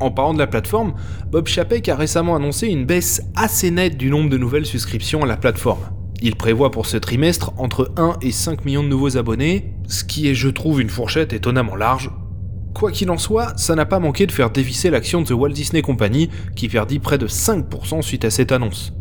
En 0.00 0.10
parlant 0.10 0.34
de 0.34 0.38
la 0.38 0.46
plateforme, 0.46 0.92
Bob 1.30 1.46
Chapek 1.46 1.88
a 1.88 1.96
récemment 1.96 2.36
annoncé 2.36 2.66
une 2.66 2.84
baisse 2.84 3.22
assez 3.36 3.70
nette 3.70 3.96
du 3.96 4.10
nombre 4.10 4.28
de 4.28 4.36
nouvelles 4.36 4.66
souscriptions 4.66 5.22
à 5.22 5.26
la 5.26 5.38
plateforme. 5.38 5.80
Il 6.20 6.36
prévoit 6.36 6.70
pour 6.70 6.84
ce 6.84 6.98
trimestre 6.98 7.52
entre 7.56 7.90
1 7.96 8.18
et 8.20 8.32
5 8.32 8.66
millions 8.66 8.82
de 8.82 8.88
nouveaux 8.88 9.16
abonnés, 9.16 9.72
ce 9.88 10.04
qui 10.04 10.28
est 10.28 10.34
je 10.34 10.50
trouve 10.50 10.82
une 10.82 10.90
fourchette 10.90 11.32
étonnamment 11.32 11.74
large. 11.74 12.10
Quoi 12.74 12.90
qu'il 12.90 13.10
en 13.10 13.18
soit, 13.18 13.56
ça 13.58 13.74
n'a 13.74 13.84
pas 13.84 13.98
manqué 13.98 14.26
de 14.26 14.32
faire 14.32 14.50
dévisser 14.50 14.90
l'action 14.90 15.22
de 15.22 15.26
The 15.26 15.32
Walt 15.32 15.50
Disney 15.50 15.82
Company 15.82 16.30
qui 16.56 16.68
perdit 16.68 16.98
près 16.98 17.18
de 17.18 17.26
5% 17.26 18.02
suite 18.02 18.24
à 18.24 18.30
cette 18.30 18.52
annonce. 18.52 18.92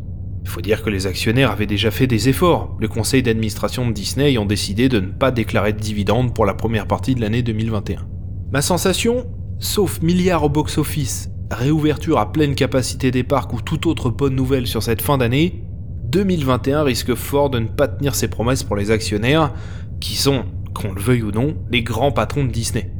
Il 0.43 0.49
faut 0.49 0.61
dire 0.61 0.81
que 0.81 0.89
les 0.89 1.07
actionnaires 1.07 1.51
avaient 1.51 1.67
déjà 1.67 1.91
fait 1.91 2.07
des 2.07 2.27
efforts, 2.27 2.75
le 2.79 2.87
conseil 2.87 3.23
d'administration 3.23 3.87
de 3.87 3.93
Disney 3.93 4.29
ayant 4.29 4.45
décidé 4.45 4.89
de 4.89 4.99
ne 4.99 5.11
pas 5.11 5.31
déclarer 5.31 5.71
de 5.71 5.79
dividendes 5.79 6.33
pour 6.33 6.45
la 6.45 6.53
première 6.53 6.87
partie 6.87 7.15
de 7.15 7.21
l'année 7.21 7.43
2021. 7.43 8.07
Ma 8.51 8.61
sensation, 8.61 9.27
sauf 9.59 10.01
milliards 10.01 10.43
au 10.43 10.49
box-office, 10.49 11.29
réouverture 11.51 12.17
à 12.17 12.31
pleine 12.31 12.55
capacité 12.55 13.11
des 13.11 13.23
parcs 13.23 13.53
ou 13.53 13.61
toute 13.61 13.85
autre 13.85 14.09
bonne 14.09 14.35
nouvelle 14.35 14.67
sur 14.67 14.83
cette 14.83 15.01
fin 15.01 15.17
d'année, 15.17 15.63
2021 16.09 16.83
risque 16.83 17.15
fort 17.15 17.49
de 17.49 17.59
ne 17.59 17.67
pas 17.67 17.87
tenir 17.87 18.15
ses 18.15 18.27
promesses 18.27 18.63
pour 18.63 18.75
les 18.75 18.91
actionnaires, 18.91 19.53
qui 20.01 20.15
sont, 20.15 20.43
qu'on 20.73 20.91
le 20.91 21.01
veuille 21.01 21.23
ou 21.23 21.31
non, 21.31 21.55
les 21.69 21.83
grands 21.83 22.11
patrons 22.11 22.43
de 22.43 22.51
Disney. 22.51 22.91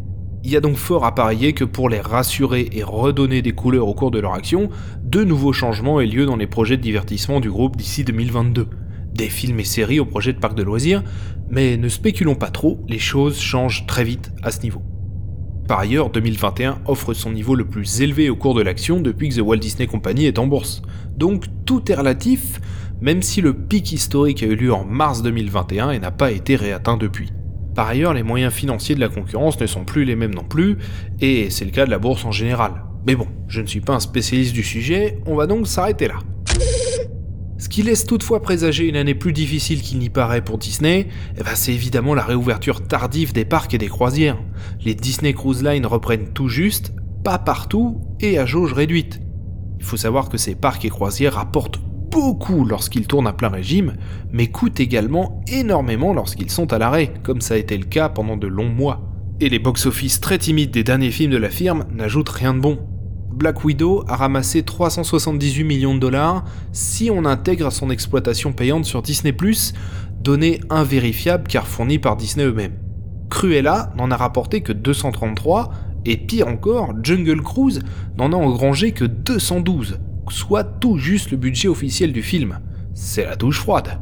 Il 0.43 0.49
y 0.49 0.55
a 0.55 0.59
donc 0.59 0.75
fort 0.75 1.05
à 1.05 1.13
parier 1.13 1.53
que 1.53 1.63
pour 1.63 1.87
les 1.87 1.99
rassurer 1.99 2.67
et 2.71 2.83
redonner 2.83 3.43
des 3.43 3.51
couleurs 3.51 3.87
au 3.87 3.93
cours 3.93 4.09
de 4.09 4.19
leur 4.19 4.33
action, 4.33 4.69
de 5.03 5.23
nouveaux 5.23 5.53
changements 5.53 6.01
aient 6.01 6.07
lieu 6.07 6.25
dans 6.25 6.35
les 6.35 6.47
projets 6.47 6.77
de 6.77 6.81
divertissement 6.81 7.39
du 7.39 7.51
groupe 7.51 7.77
d'ici 7.77 8.03
2022. 8.03 8.67
Des 9.13 9.29
films 9.29 9.59
et 9.59 9.65
séries 9.65 9.99
au 9.99 10.05
projet 10.05 10.33
de 10.33 10.39
parc 10.39 10.55
de 10.55 10.63
loisirs, 10.63 11.03
mais 11.51 11.77
ne 11.77 11.87
spéculons 11.89 12.33
pas 12.33 12.49
trop, 12.49 12.79
les 12.87 12.97
choses 12.97 13.39
changent 13.39 13.85
très 13.85 14.03
vite 14.03 14.31
à 14.41 14.49
ce 14.49 14.61
niveau. 14.61 14.81
Par 15.67 15.79
ailleurs, 15.79 16.09
2021 16.09 16.79
offre 16.87 17.13
son 17.13 17.31
niveau 17.31 17.53
le 17.53 17.65
plus 17.65 18.01
élevé 18.01 18.31
au 18.31 18.35
cours 18.35 18.55
de 18.55 18.63
l'action 18.63 18.99
depuis 18.99 19.29
que 19.29 19.35
The 19.35 19.41
Walt 19.41 19.57
Disney 19.57 19.85
Company 19.85 20.25
est 20.25 20.39
en 20.39 20.47
bourse. 20.47 20.81
Donc 21.15 21.45
tout 21.65 21.91
est 21.91 21.95
relatif, 21.95 22.59
même 22.99 23.21
si 23.21 23.41
le 23.41 23.53
pic 23.53 23.91
historique 23.91 24.41
a 24.41 24.47
eu 24.47 24.55
lieu 24.55 24.73
en 24.73 24.85
mars 24.85 25.21
2021 25.21 25.91
et 25.91 25.99
n'a 25.99 26.11
pas 26.11 26.31
été 26.31 26.55
réatteint 26.55 26.97
depuis. 26.97 27.31
Par 27.75 27.87
ailleurs, 27.87 28.13
les 28.13 28.23
moyens 28.23 28.53
financiers 28.53 28.95
de 28.95 28.99
la 28.99 29.09
concurrence 29.09 29.59
ne 29.59 29.65
sont 29.65 29.85
plus 29.85 30.03
les 30.03 30.15
mêmes 30.15 30.35
non 30.35 30.43
plus, 30.43 30.77
et 31.19 31.49
c'est 31.49 31.65
le 31.65 31.71
cas 31.71 31.85
de 31.85 31.91
la 31.91 31.99
bourse 31.99 32.25
en 32.25 32.31
général. 32.31 32.83
Mais 33.07 33.15
bon, 33.15 33.27
je 33.47 33.61
ne 33.61 33.67
suis 33.67 33.81
pas 33.81 33.93
un 33.93 33.99
spécialiste 33.99 34.53
du 34.53 34.63
sujet, 34.63 35.19
on 35.25 35.35
va 35.35 35.47
donc 35.47 35.67
s'arrêter 35.67 36.07
là. 36.07 36.19
Ce 37.57 37.69
qui 37.69 37.83
laisse 37.83 38.05
toutefois 38.07 38.41
présager 38.41 38.89
une 38.89 38.95
année 38.95 39.13
plus 39.13 39.33
difficile 39.33 39.83
qu'il 39.83 39.99
n'y 39.99 40.09
paraît 40.09 40.41
pour 40.41 40.57
Disney, 40.57 41.07
eh 41.37 41.43
ben, 41.43 41.51
c'est 41.53 41.73
évidemment 41.73 42.15
la 42.15 42.23
réouverture 42.23 42.81
tardive 42.87 43.33
des 43.33 43.45
parcs 43.45 43.73
et 43.75 43.77
des 43.77 43.87
croisières. 43.87 44.39
Les 44.83 44.95
Disney 44.95 45.33
Cruise 45.33 45.63
Line 45.63 45.85
reprennent 45.85 46.33
tout 46.33 46.47
juste, 46.47 46.91
pas 47.23 47.37
partout 47.37 48.01
et 48.19 48.39
à 48.39 48.47
jauge 48.47 48.73
réduite. 48.73 49.21
Il 49.77 49.85
faut 49.85 49.97
savoir 49.97 50.29
que 50.29 50.37
ces 50.37 50.55
parcs 50.55 50.83
et 50.85 50.89
croisières 50.89 51.35
rapportent 51.35 51.79
beaucoup 52.11 52.65
lorsqu'ils 52.65 53.07
tournent 53.07 53.27
à 53.27 53.33
plein 53.33 53.49
régime, 53.49 53.95
mais 54.31 54.47
coûtent 54.47 54.79
également 54.79 55.41
énormément 55.47 56.13
lorsqu'ils 56.13 56.51
sont 56.51 56.71
à 56.73 56.77
l'arrêt, 56.77 57.13
comme 57.23 57.41
ça 57.41 57.55
a 57.55 57.57
été 57.57 57.77
le 57.77 57.85
cas 57.85 58.09
pendant 58.09 58.37
de 58.37 58.47
longs 58.47 58.69
mois. 58.69 59.01
Et 59.39 59.49
les 59.49 59.59
box-office 59.59 60.21
très 60.21 60.37
timides 60.37 60.71
des 60.71 60.83
derniers 60.83 61.09
films 61.09 61.31
de 61.31 61.37
la 61.37 61.49
firme 61.49 61.85
n'ajoutent 61.91 62.29
rien 62.29 62.53
de 62.53 62.59
bon. 62.59 62.79
Black 63.33 63.63
Widow 63.63 64.03
a 64.07 64.17
ramassé 64.17 64.61
378 64.61 65.63
millions 65.63 65.95
de 65.95 65.99
dollars 65.99 66.43
si 66.73 67.09
on 67.09 67.25
intègre 67.25 67.71
son 67.71 67.89
exploitation 67.89 68.51
payante 68.51 68.85
sur 68.85 69.01
Disney+, 69.01 69.33
donnée 70.21 70.59
invérifiable 70.69 71.47
car 71.47 71.65
fournie 71.65 71.97
par 71.97 72.17
Disney 72.17 72.45
eux-mêmes. 72.45 72.77
Cruella 73.29 73.93
n'en 73.97 74.11
a 74.11 74.17
rapporté 74.17 74.61
que 74.61 74.73
233, 74.73 75.71
et 76.05 76.17
pire 76.17 76.47
encore, 76.47 76.93
Jungle 77.01 77.41
Cruise 77.41 77.81
n'en 78.17 78.33
a 78.33 78.35
engrangé 78.35 78.91
que 78.91 79.05
212, 79.05 79.99
soit 80.29 80.63
tout 80.63 80.97
juste 80.97 81.31
le 81.31 81.37
budget 81.37 81.67
officiel 81.67 82.13
du 82.13 82.21
film. 82.21 82.59
C'est 82.93 83.25
la 83.25 83.35
douche 83.35 83.59
froide. 83.59 83.99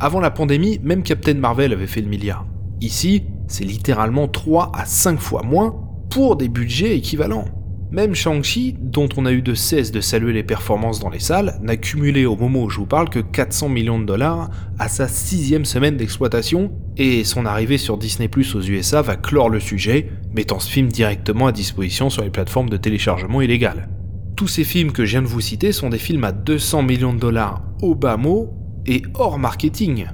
Avant 0.00 0.20
la 0.20 0.30
pandémie, 0.30 0.80
même 0.82 1.02
Captain 1.02 1.34
Marvel 1.34 1.72
avait 1.72 1.86
fait 1.86 2.00
le 2.00 2.08
milliard. 2.08 2.46
Ici, 2.80 3.24
c'est 3.46 3.64
littéralement 3.64 4.28
3 4.28 4.72
à 4.74 4.84
5 4.84 5.20
fois 5.20 5.42
moins 5.42 5.76
pour 6.10 6.36
des 6.36 6.48
budgets 6.48 6.96
équivalents. 6.96 7.46
Même 7.90 8.14
Shang-Chi, 8.14 8.74
dont 8.80 9.08
on 9.16 9.24
a 9.24 9.30
eu 9.32 9.40
de 9.40 9.54
cesse 9.54 9.92
de 9.92 10.00
saluer 10.00 10.32
les 10.32 10.42
performances 10.42 10.98
dans 10.98 11.10
les 11.10 11.20
salles, 11.20 11.60
n'a 11.62 11.76
cumulé 11.76 12.26
au 12.26 12.34
moment 12.34 12.64
où 12.64 12.70
je 12.70 12.78
vous 12.78 12.86
parle 12.86 13.08
que 13.08 13.20
400 13.20 13.68
millions 13.68 14.00
de 14.00 14.04
dollars 14.04 14.50
à 14.80 14.88
sa 14.88 15.06
sixième 15.06 15.64
semaine 15.64 15.96
d'exploitation, 15.96 16.72
et 16.96 17.22
son 17.22 17.46
arrivée 17.46 17.78
sur 17.78 17.96
Disney 17.96 18.26
Plus 18.26 18.56
aux 18.56 18.62
USA 18.62 19.00
va 19.00 19.14
clore 19.14 19.48
le 19.48 19.60
sujet, 19.60 20.10
mettant 20.34 20.58
ce 20.58 20.70
film 20.70 20.88
directement 20.88 21.46
à 21.46 21.52
disposition 21.52 22.10
sur 22.10 22.24
les 22.24 22.30
plateformes 22.30 22.68
de 22.68 22.76
téléchargement 22.76 23.40
illégales. 23.40 23.88
Tous 24.36 24.48
ces 24.48 24.64
films 24.64 24.90
que 24.90 25.04
je 25.04 25.12
viens 25.12 25.22
de 25.22 25.28
vous 25.28 25.40
citer 25.40 25.70
sont 25.70 25.90
des 25.90 25.98
films 25.98 26.24
à 26.24 26.32
200 26.32 26.82
millions 26.82 27.14
de 27.14 27.20
dollars 27.20 27.62
au 27.82 27.94
bas 27.94 28.16
mot 28.16 28.52
et 28.84 29.02
hors 29.14 29.38
marketing. 29.38 30.06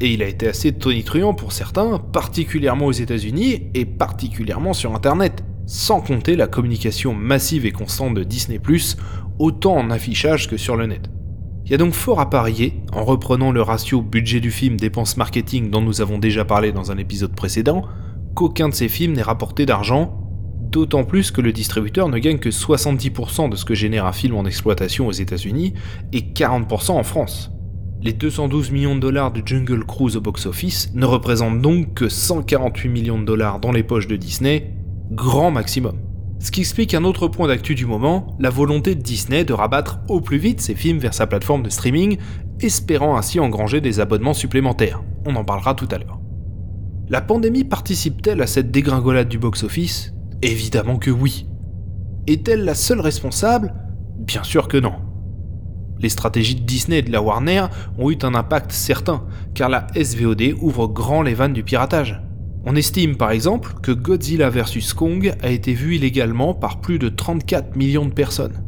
Et 0.00 0.12
il 0.12 0.22
a 0.22 0.26
été 0.26 0.48
assez 0.48 0.72
tonitruant 0.72 1.32
pour 1.32 1.52
certains, 1.52 2.00
particulièrement 2.00 2.86
aux 2.86 2.92
États-Unis 2.92 3.70
et 3.74 3.84
particulièrement 3.84 4.72
sur 4.72 4.96
Internet 4.96 5.44
sans 5.64 6.00
compter 6.00 6.34
la 6.34 6.48
communication 6.48 7.14
massive 7.14 7.64
et 7.64 7.70
constante 7.70 8.14
de 8.14 8.24
Disney⁇ 8.24 8.58
autant 9.38 9.76
en 9.76 9.90
affichage 9.90 10.48
que 10.48 10.56
sur 10.56 10.76
le 10.76 10.86
net. 10.86 11.08
Il 11.64 11.70
y 11.70 11.74
a 11.74 11.78
donc 11.78 11.92
fort 11.92 12.18
à 12.18 12.28
parier, 12.28 12.82
en 12.92 13.04
reprenant 13.04 13.52
le 13.52 13.62
ratio 13.62 14.02
budget 14.02 14.40
du 14.40 14.50
film 14.50 14.76
dépenses 14.76 15.16
marketing 15.16 15.70
dont 15.70 15.80
nous 15.80 16.00
avons 16.00 16.18
déjà 16.18 16.44
parlé 16.44 16.72
dans 16.72 16.90
un 16.90 16.98
épisode 16.98 17.36
précédent, 17.36 17.84
qu'aucun 18.34 18.68
de 18.68 18.74
ces 18.74 18.88
films 18.88 19.12
n'ait 19.12 19.22
rapporté 19.22 19.66
d'argent, 19.66 20.21
d'autant 20.72 21.04
plus 21.04 21.30
que 21.30 21.40
le 21.40 21.52
distributeur 21.52 22.08
ne 22.08 22.18
gagne 22.18 22.38
que 22.38 22.48
70% 22.48 23.50
de 23.50 23.56
ce 23.56 23.64
que 23.64 23.74
génère 23.74 24.06
un 24.06 24.12
film 24.12 24.34
en 24.36 24.44
exploitation 24.44 25.06
aux 25.06 25.12
États-Unis 25.12 25.74
et 26.12 26.20
40% 26.20 26.92
en 26.92 27.02
France. 27.02 27.50
Les 28.02 28.12
212 28.12 28.72
millions 28.72 28.96
de 28.96 29.00
dollars 29.00 29.30
de 29.30 29.42
Jungle 29.44 29.84
Cruise 29.84 30.16
au 30.16 30.20
box-office 30.20 30.90
ne 30.94 31.04
représentent 31.04 31.60
donc 31.60 31.94
que 31.94 32.08
148 32.08 32.88
millions 32.88 33.20
de 33.20 33.24
dollars 33.24 33.60
dans 33.60 33.70
les 33.70 33.84
poches 33.84 34.08
de 34.08 34.16
Disney, 34.16 34.74
grand 35.12 35.50
maximum. 35.50 35.98
Ce 36.40 36.50
qui 36.50 36.60
explique 36.60 36.94
un 36.94 37.04
autre 37.04 37.28
point 37.28 37.46
d'actu 37.46 37.76
du 37.76 37.86
moment, 37.86 38.36
la 38.40 38.50
volonté 38.50 38.96
de 38.96 39.02
Disney 39.02 39.44
de 39.44 39.52
rabattre 39.52 40.00
au 40.08 40.20
plus 40.20 40.38
vite 40.38 40.60
ses 40.60 40.74
films 40.74 40.98
vers 40.98 41.14
sa 41.14 41.28
plateforme 41.28 41.62
de 41.62 41.70
streaming, 41.70 42.16
espérant 42.60 43.16
ainsi 43.16 43.38
engranger 43.38 43.80
des 43.80 44.00
abonnements 44.00 44.34
supplémentaires. 44.34 45.04
On 45.24 45.36
en 45.36 45.44
parlera 45.44 45.74
tout 45.74 45.88
à 45.92 45.98
l'heure. 45.98 46.18
La 47.08 47.20
pandémie 47.20 47.62
participe-t-elle 47.62 48.42
à 48.42 48.48
cette 48.48 48.72
dégringolade 48.72 49.28
du 49.28 49.38
box-office? 49.38 50.11
Évidemment 50.42 50.98
que 50.98 51.10
oui. 51.10 51.46
Est-elle 52.26 52.64
la 52.64 52.74
seule 52.74 53.00
responsable? 53.00 53.74
Bien 54.18 54.42
sûr 54.42 54.66
que 54.66 54.76
non. 54.76 54.94
Les 56.00 56.08
stratégies 56.08 56.56
de 56.56 56.62
Disney 56.62 56.98
et 56.98 57.02
de 57.02 57.12
la 57.12 57.22
Warner 57.22 57.66
ont 57.96 58.10
eu 58.10 58.18
un 58.22 58.34
impact 58.34 58.72
certain, 58.72 59.24
car 59.54 59.68
la 59.68 59.86
SVOD 59.94 60.54
ouvre 60.60 60.88
grand 60.88 61.22
les 61.22 61.34
vannes 61.34 61.52
du 61.52 61.62
piratage. 61.62 62.20
On 62.64 62.74
estime 62.74 63.16
par 63.16 63.30
exemple 63.30 63.74
que 63.82 63.92
Godzilla 63.92 64.50
vs 64.50 64.94
Kong 64.94 65.32
a 65.42 65.48
été 65.48 65.74
vu 65.74 65.94
illégalement 65.94 66.54
par 66.54 66.80
plus 66.80 66.98
de 66.98 67.08
34 67.08 67.76
millions 67.76 68.06
de 68.06 68.12
personnes. 68.12 68.64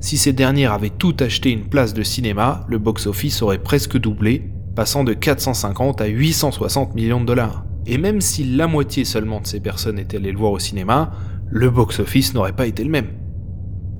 Si 0.00 0.16
ces 0.16 0.32
dernières 0.32 0.72
avaient 0.72 0.90
tout 0.90 1.16
acheté 1.20 1.50
une 1.50 1.68
place 1.68 1.92
de 1.92 2.02
cinéma, 2.02 2.64
le 2.68 2.78
box-office 2.78 3.42
aurait 3.42 3.62
presque 3.62 3.98
doublé, 3.98 4.50
passant 4.74 5.04
de 5.04 5.12
450 5.12 6.00
à 6.00 6.06
860 6.06 6.94
millions 6.94 7.20
de 7.20 7.26
dollars. 7.26 7.64
Et 7.86 7.98
même 7.98 8.20
si 8.20 8.44
la 8.44 8.66
moitié 8.66 9.04
seulement 9.04 9.40
de 9.40 9.46
ces 9.46 9.60
personnes 9.60 9.98
étaient 9.98 10.16
allées 10.16 10.32
le 10.32 10.38
voir 10.38 10.52
au 10.52 10.58
cinéma, 10.58 11.12
le 11.50 11.68
box-office 11.70 12.34
n'aurait 12.34 12.54
pas 12.54 12.66
été 12.66 12.84
le 12.84 12.90
même. 12.90 13.08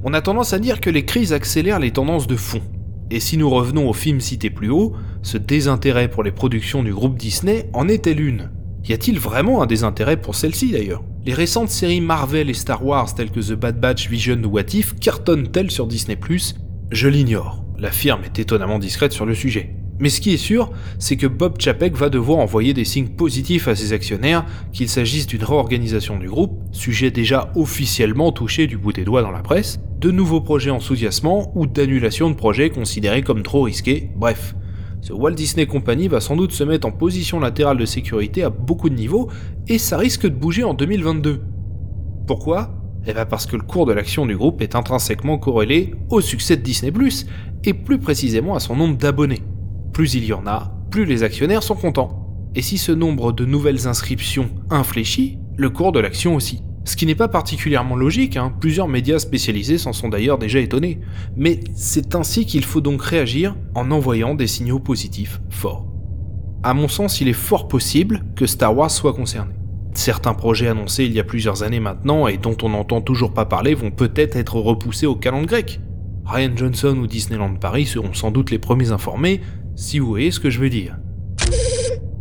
On 0.05 0.15
a 0.15 0.21
tendance 0.21 0.53
à 0.53 0.59
dire 0.59 0.81
que 0.81 0.91
les 0.91 1.05
crises 1.05 1.33
accélèrent 1.33 1.79
les 1.79 1.93
tendances 1.93 2.27
de 2.27 2.37
fond. 2.37 2.63
Et 3.11 3.21
si 3.21 3.37
nous 3.37 3.51
revenons 3.51 3.89
au 3.89 3.93
film 3.93 4.21
cité 4.21 4.51
plus 4.51 4.71
haut, 4.71 4.95
ce 5.23 5.37
désintérêt 5.37 6.09
pour 6.09 6.23
les 6.23 6.33
productions 6.33 6.83
du 6.83 6.95
groupe 6.95 7.19
Disney 7.19 7.69
en 7.73 7.89
était 7.89 8.15
l'une. 8.15 8.51
Y 8.85 8.95
a-t-il 8.95 9.19
vraiment 9.19 9.63
un 9.63 9.67
désintérêt 9.67 10.17
pour 10.17 10.35
celle-ci 10.35 10.73
d'ailleurs? 10.73 11.05
Les 11.25 11.35
récentes 11.35 11.69
séries 11.69 12.01
Marvel 12.01 12.51
et 12.51 12.55
Star 12.55 12.85
Wars 12.85 13.15
telles 13.15 13.31
que 13.31 13.41
The 13.41 13.53
Bad 13.53 13.79
Batch, 13.79 14.09
Vision 14.09 14.43
ou 14.43 14.49
What 14.49 14.73
If 14.73 14.99
cartonnent-elles 14.99 15.71
sur 15.71 15.87
Disney⁇ 15.87 16.17
Je 16.91 17.09
l'ignore. 17.09 17.65
La 17.79 17.93
firme 17.93 18.25
est 18.25 18.39
étonnamment 18.39 18.79
discrète 18.79 19.13
sur 19.13 19.27
le 19.27 19.35
sujet. 19.35 19.77
Mais 19.99 20.09
ce 20.09 20.21
qui 20.21 20.33
est 20.33 20.39
sûr, 20.39 20.71
c'est 20.99 21.17
que 21.17 21.27
Bob 21.27 21.61
Chapek 21.61 21.97
va 21.97 22.09
devoir 22.09 22.39
envoyer 22.39 22.75
des 22.75 22.85
signes 22.85 23.09
positifs 23.09 23.69
à 23.69 23.77
ses 23.77 23.93
actionnaires, 23.93 24.45
qu'il 24.73 24.89
s'agisse 24.89 25.27
d'une 25.27 25.45
réorganisation 25.45 26.19
du 26.19 26.29
groupe, 26.29 26.61
sujet 26.73 27.11
déjà 27.11 27.53
officiellement 27.55 28.33
touché 28.33 28.67
du 28.67 28.79
bout 28.79 28.93
des 28.93 29.05
doigts 29.05 29.23
dans 29.23 29.31
la 29.31 29.43
presse, 29.43 29.81
de 30.01 30.11
nouveaux 30.11 30.41
projets 30.41 30.71
enthousiasmants 30.71 31.53
ou 31.55 31.67
d'annulation 31.67 32.31
de 32.31 32.35
projets 32.35 32.71
considérés 32.71 33.23
comme 33.23 33.43
trop 33.43 33.63
risqués, 33.63 34.11
bref, 34.17 34.55
ce 35.03 35.13
Walt 35.13 35.33
Disney 35.33 35.67
Company 35.67 36.07
va 36.07 36.21
sans 36.21 36.37
doute 36.37 36.53
se 36.53 36.63
mettre 36.63 36.87
en 36.87 36.93
position 36.93 37.41
latérale 37.41 37.77
de 37.77 37.85
sécurité 37.85 38.45
à 38.45 38.51
beaucoup 38.51 38.89
de 38.89 38.95
niveaux, 38.95 39.29
et 39.69 39.79
ça 39.79 39.99
risque 39.99 40.23
de 40.23 40.35
bouger 40.35 40.65
en 40.65 40.75
2022. 40.75 41.43
Pourquoi? 42.27 42.71
Eh 43.07 43.13
bien 43.13 43.27
parce 43.27 43.47
que 43.47 43.57
le 43.57 43.63
cours 43.63 43.85
de 43.85 43.93
l'action 43.93 44.27
du 44.27 44.37
groupe 44.37 44.63
est 44.63 44.77
intrinsèquement 44.77 45.39
corrélé 45.39 45.95
au 46.09 46.21
succès 46.21 46.57
de 46.57 46.63
Disney⁇ 46.63 46.93
et 47.65 47.75
plus 47.75 47.99
précisément 47.99 48.55
à 48.55 48.61
son 48.61 48.77
nombre 48.77 48.97
d'abonnés. 48.97 49.43
Plus 49.93 50.15
il 50.15 50.25
y 50.25 50.33
en 50.33 50.47
a, 50.47 50.73
plus 50.91 51.05
les 51.05 51.23
actionnaires 51.23 51.63
sont 51.63 51.75
contents. 51.75 52.35
Et 52.55 52.63
si 52.63 52.79
ce 52.79 52.93
nombre 52.93 53.33
de 53.33 53.45
nouvelles 53.45 53.87
inscriptions 53.87 54.51
infléchit, 54.71 55.39
le 55.57 55.71
cours 55.71 55.93
de 55.93 56.01
l'action 56.01 56.35
aussi. 56.35 56.63
Ce 56.85 56.97
qui 56.97 57.07
n'est 57.07 57.15
pas 57.15 57.29
particulièrement 57.29 57.95
logique, 57.95 58.37
hein. 58.37 58.53
plusieurs 58.59 58.89
médias 58.89 59.19
spécialisés 59.19 59.79
s'en 59.79 59.93
sont 59.93 60.09
d'ailleurs 60.09 60.39
déjà 60.39 60.59
étonnés. 60.59 61.01
Mais 61.37 61.61
c'est 61.75 62.15
ainsi 62.15 62.45
qu'il 62.47 62.65
faut 62.65 62.81
donc 62.81 63.03
réagir 63.03 63.55
en 63.75 63.91
envoyant 63.91 64.35
des 64.35 64.47
signaux 64.47 64.81
positifs 64.81 65.41
forts. 65.51 65.87
À 66.63 66.75
mon 66.75 66.89
sens, 66.89 67.21
il 67.21 67.29
est 67.29 67.33
fort 67.33 67.69
possible 67.69 68.25
que 68.35 68.47
Star 68.47 68.77
Wars 68.77 68.91
soit 68.91 69.13
concerné. 69.13 69.55
Certains 69.95 70.35
projets 70.35 70.69
annoncés 70.69 71.05
il 71.05 71.13
y 71.13 71.21
a 71.21 71.25
plusieurs 71.25 71.63
années 71.63 71.81
maintenant 71.81 72.27
et 72.27 72.39
dont 72.39 72.57
on 72.63 72.71
n'entend 72.71 73.03
toujours 73.03 73.35
pas 73.35 73.45
parler 73.45 73.75
vont 73.75 73.91
peut-être 73.91 74.37
être 74.37 74.57
repoussés 74.57 75.07
au 75.07 75.15
calendrier 75.15 75.47
grec. 75.47 75.81
Ryan 76.25 76.53
Johnson 76.57 76.97
ou 76.99 77.07
Disneyland 77.07 77.55
Paris 77.55 77.87
seront 77.87 78.15
sans 78.15 78.31
doute 78.31 78.51
les 78.51 78.59
premiers 78.59 78.93
informés, 78.93 79.41
si 79.75 79.99
vous 79.99 80.07
voyez 80.07 80.31
ce 80.31 80.41
que 80.41 80.51
je 80.51 80.61
veux 80.61 80.71
dire. 80.71 80.97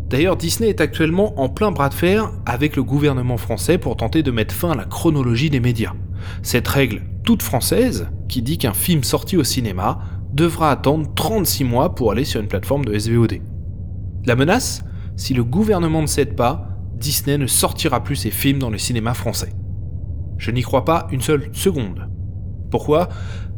D'ailleurs, 0.10 0.36
Disney 0.36 0.70
est 0.70 0.82
actuellement 0.82 1.40
en 1.40 1.48
plein 1.48 1.72
bras 1.72 1.88
de 1.88 1.94
fer 1.94 2.32
avec 2.46 2.76
le 2.76 2.84
gouvernement 2.84 3.38
français 3.38 3.78
pour 3.78 3.96
tenter 3.96 4.24
de 4.24 4.32
mettre 4.32 4.54
fin 4.54 4.72
à 4.72 4.76
la 4.76 4.84
chronologie 4.84 5.50
des 5.50 5.62
médias. 5.62 5.94
Cette 6.44 6.68
règle 6.68 7.04
toute 7.24 7.44
française, 7.44 8.10
qui 8.28 8.42
dit 8.42 8.58
qu'un 8.58 8.74
film 8.74 9.04
sorti 9.04 9.38
au 9.38 9.44
cinéma 9.44 10.00
devra 10.34 10.72
attendre 10.72 11.08
36 11.16 11.64
mois 11.64 11.96
pour 11.96 12.12
aller 12.12 12.26
sur 12.26 12.42
une 12.42 12.48
plateforme 12.48 12.86
de 12.86 12.98
SVOD. 12.98 13.40
La 14.26 14.36
menace? 14.36 14.84
Si 15.16 15.34
le 15.34 15.44
gouvernement 15.44 16.02
ne 16.02 16.08
cède 16.08 16.36
pas, 16.36 16.68
Disney 16.96 17.38
ne 17.38 17.48
sortira 17.48 18.04
plus 18.04 18.16
ses 18.16 18.32
films 18.32 18.60
dans 18.60 18.70
les 18.70 18.78
cinémas 18.78 19.14
français. 19.14 19.54
Je 20.38 20.52
n'y 20.52 20.62
crois 20.62 20.86
pas 20.86 21.08
une 21.12 21.22
seule 21.22 21.50
seconde. 21.54 22.10
Pourquoi? 22.70 23.10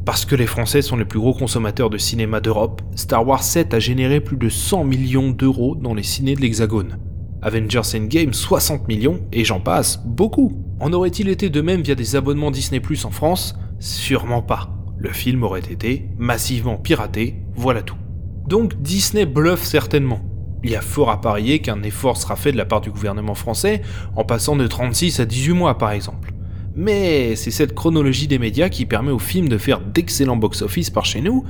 Parce 0.05 0.25
que 0.25 0.35
les 0.35 0.47
Français 0.47 0.81
sont 0.81 0.97
les 0.97 1.05
plus 1.05 1.19
gros 1.19 1.33
consommateurs 1.33 1.89
de 1.89 1.97
cinéma 1.97 2.41
d'Europe, 2.41 2.81
Star 2.95 3.25
Wars 3.25 3.43
7 3.43 3.73
a 3.73 3.79
généré 3.79 4.19
plus 4.19 4.37
de 4.37 4.49
100 4.49 4.83
millions 4.83 5.31
d'euros 5.31 5.75
dans 5.75 5.93
les 5.93 6.03
ciné 6.03 6.35
de 6.35 6.41
l'Hexagone. 6.41 6.97
Avengers 7.41 7.95
Endgame 7.95 8.33
60 8.33 8.87
millions, 8.87 9.21
et 9.31 9.45
j'en 9.45 9.59
passe, 9.59 10.01
beaucoup. 10.05 10.63
En 10.79 10.91
aurait-il 10.93 11.29
été 11.29 11.49
de 11.49 11.61
même 11.61 11.81
via 11.81 11.95
des 11.95 12.15
abonnements 12.15 12.51
Disney 12.51 12.79
Plus 12.79 13.05
en 13.05 13.11
France? 13.11 13.55
Sûrement 13.79 14.41
pas. 14.41 14.69
Le 14.97 15.09
film 15.09 15.43
aurait 15.43 15.59
été 15.59 16.09
massivement 16.17 16.77
piraté, 16.77 17.35
voilà 17.55 17.81
tout. 17.81 17.97
Donc 18.47 18.81
Disney 18.81 19.25
bluffe 19.25 19.63
certainement. 19.63 20.21
Il 20.63 20.71
y 20.71 20.75
a 20.75 20.81
fort 20.81 21.11
à 21.11 21.19
parier 21.19 21.59
qu'un 21.59 21.83
effort 21.83 22.17
sera 22.17 22.35
fait 22.35 22.51
de 22.51 22.57
la 22.57 22.65
part 22.65 22.81
du 22.81 22.91
gouvernement 22.91 23.35
français 23.35 23.81
en 24.15 24.23
passant 24.23 24.55
de 24.55 24.65
36 24.67 25.19
à 25.19 25.25
18 25.25 25.53
mois 25.53 25.77
par 25.77 25.91
exemple. 25.91 26.33
Mais 26.75 27.36
c'est 27.36 27.51
cette 27.51 27.75
chronologie 27.75 28.27
des 28.27 28.39
médias 28.39 28.69
qui 28.69 28.86
permet 28.86 29.12
au 29.12 29.19
film 29.19 29.47
de 29.47 29.57
faire 29.57 29.79
d'excellents 29.79 30.38
box-office 30.38 30.89
par 30.89 31.05
chez 31.05 31.21
nous, 31.21 31.43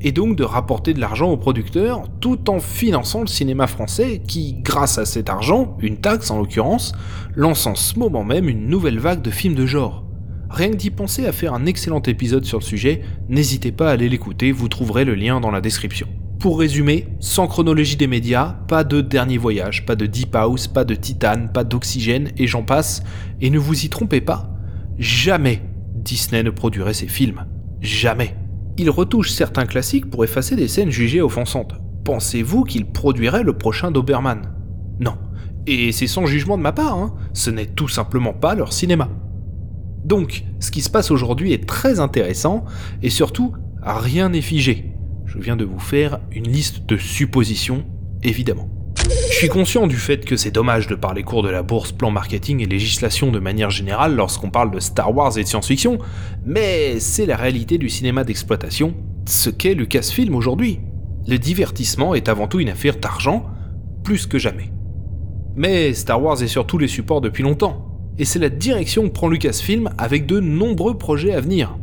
et 0.00 0.12
donc 0.12 0.36
de 0.36 0.44
rapporter 0.44 0.94
de 0.94 1.00
l'argent 1.00 1.30
aux 1.30 1.36
producteurs 1.36 2.04
tout 2.20 2.48
en 2.48 2.58
finançant 2.60 3.20
le 3.20 3.26
cinéma 3.26 3.66
français 3.66 4.22
qui, 4.26 4.54
grâce 4.62 4.98
à 4.98 5.04
cet 5.04 5.28
argent, 5.28 5.76
une 5.80 5.98
taxe 5.98 6.30
en 6.30 6.38
l'occurrence, 6.38 6.92
lance 7.34 7.66
en 7.66 7.74
ce 7.74 7.98
moment 7.98 8.24
même 8.24 8.48
une 8.48 8.68
nouvelle 8.68 8.98
vague 8.98 9.22
de 9.22 9.30
films 9.30 9.54
de 9.54 9.66
genre. 9.66 10.06
Rien 10.48 10.70
que 10.70 10.76
d'y 10.76 10.90
penser 10.90 11.26
à 11.26 11.32
faire 11.32 11.54
un 11.54 11.66
excellent 11.66 12.02
épisode 12.02 12.44
sur 12.44 12.58
le 12.58 12.64
sujet, 12.64 13.02
n'hésitez 13.28 13.72
pas 13.72 13.90
à 13.90 13.92
aller 13.92 14.08
l'écouter, 14.08 14.50
vous 14.50 14.68
trouverez 14.68 15.04
le 15.04 15.14
lien 15.14 15.40
dans 15.40 15.50
la 15.50 15.60
description. 15.60 16.08
Pour 16.40 16.58
résumer, 16.58 17.06
sans 17.20 17.46
chronologie 17.46 17.96
des 17.96 18.06
médias, 18.06 18.56
pas 18.66 18.82
de 18.82 19.02
dernier 19.02 19.36
voyage, 19.36 19.84
pas 19.84 19.94
de 19.94 20.06
Deep 20.06 20.34
House, 20.34 20.66
pas 20.66 20.84
de 20.84 20.94
Titane, 20.94 21.52
pas 21.52 21.64
d'Oxygène, 21.64 22.30
et 22.38 22.46
j'en 22.46 22.62
passe, 22.62 23.02
et 23.42 23.50
ne 23.50 23.58
vous 23.58 23.84
y 23.84 23.90
trompez 23.90 24.22
pas, 24.22 24.49
Jamais 25.00 25.62
Disney 25.94 26.42
ne 26.42 26.50
produirait 26.50 26.92
ces 26.92 27.08
films. 27.08 27.46
Jamais. 27.80 28.36
Il 28.76 28.90
retouche 28.90 29.30
certains 29.30 29.64
classiques 29.64 30.10
pour 30.10 30.24
effacer 30.24 30.56
des 30.56 30.68
scènes 30.68 30.90
jugées 30.90 31.22
offensantes. 31.22 31.72
Pensez-vous 32.04 32.64
qu'il 32.64 32.84
produirait 32.84 33.42
le 33.42 33.56
prochain 33.56 33.90
Doberman? 33.90 34.42
Non. 35.00 35.16
Et 35.66 35.92
c'est 35.92 36.06
sans 36.06 36.26
jugement 36.26 36.58
de 36.58 36.62
ma 36.62 36.72
part, 36.72 36.98
hein. 36.98 37.14
ce 37.32 37.48
n'est 37.48 37.66
tout 37.66 37.88
simplement 37.88 38.34
pas 38.34 38.54
leur 38.54 38.74
cinéma. 38.74 39.08
Donc, 40.04 40.44
ce 40.60 40.70
qui 40.70 40.82
se 40.82 40.90
passe 40.90 41.10
aujourd'hui 41.10 41.54
est 41.54 41.66
très 41.66 41.98
intéressant, 41.98 42.66
et 43.02 43.08
surtout, 43.08 43.54
rien 43.82 44.28
n'est 44.28 44.42
figé. 44.42 44.92
Je 45.24 45.38
viens 45.38 45.56
de 45.56 45.64
vous 45.64 45.80
faire 45.80 46.20
une 46.30 46.48
liste 46.48 46.84
de 46.86 46.98
suppositions, 46.98 47.86
évidemment. 48.22 48.68
Je 49.10 49.46
suis 49.46 49.48
conscient 49.48 49.86
du 49.86 49.96
fait 49.96 50.24
que 50.24 50.36
c'est 50.36 50.50
dommage 50.50 50.86
de 50.86 50.94
parler 50.94 51.22
cours 51.22 51.42
de 51.42 51.48
la 51.48 51.62
bourse, 51.62 51.90
plan 51.92 52.10
marketing 52.10 52.60
et 52.60 52.66
législation 52.66 53.32
de 53.32 53.38
manière 53.38 53.70
générale 53.70 54.14
lorsqu'on 54.14 54.50
parle 54.50 54.70
de 54.70 54.78
Star 54.78 55.14
Wars 55.14 55.36
et 55.36 55.42
de 55.42 55.48
science-fiction, 55.48 55.98
mais 56.44 57.00
c'est 57.00 57.26
la 57.26 57.36
réalité 57.36 57.78
du 57.78 57.88
cinéma 57.88 58.22
d'exploitation, 58.22 58.94
ce 59.26 59.50
qu'est 59.50 59.74
Lucasfilm 59.74 60.34
aujourd'hui. 60.34 60.80
Le 61.26 61.38
divertissement 61.38 62.14
est 62.14 62.28
avant 62.28 62.46
tout 62.46 62.60
une 62.60 62.68
affaire 62.68 62.96
d'argent, 62.96 63.46
plus 64.04 64.26
que 64.26 64.38
jamais. 64.38 64.72
Mais 65.56 65.92
Star 65.94 66.22
Wars 66.22 66.42
est 66.42 66.48
sur 66.48 66.66
tous 66.66 66.78
les 66.78 66.88
supports 66.88 67.20
depuis 67.20 67.42
longtemps, 67.42 67.86
et 68.18 68.24
c'est 68.24 68.38
la 68.38 68.48
direction 68.48 69.08
que 69.08 69.12
prend 69.12 69.28
Lucasfilm 69.28 69.90
avec 69.98 70.26
de 70.26 70.38
nombreux 70.38 70.98
projets 70.98 71.32
à 71.32 71.40
venir. 71.40 71.76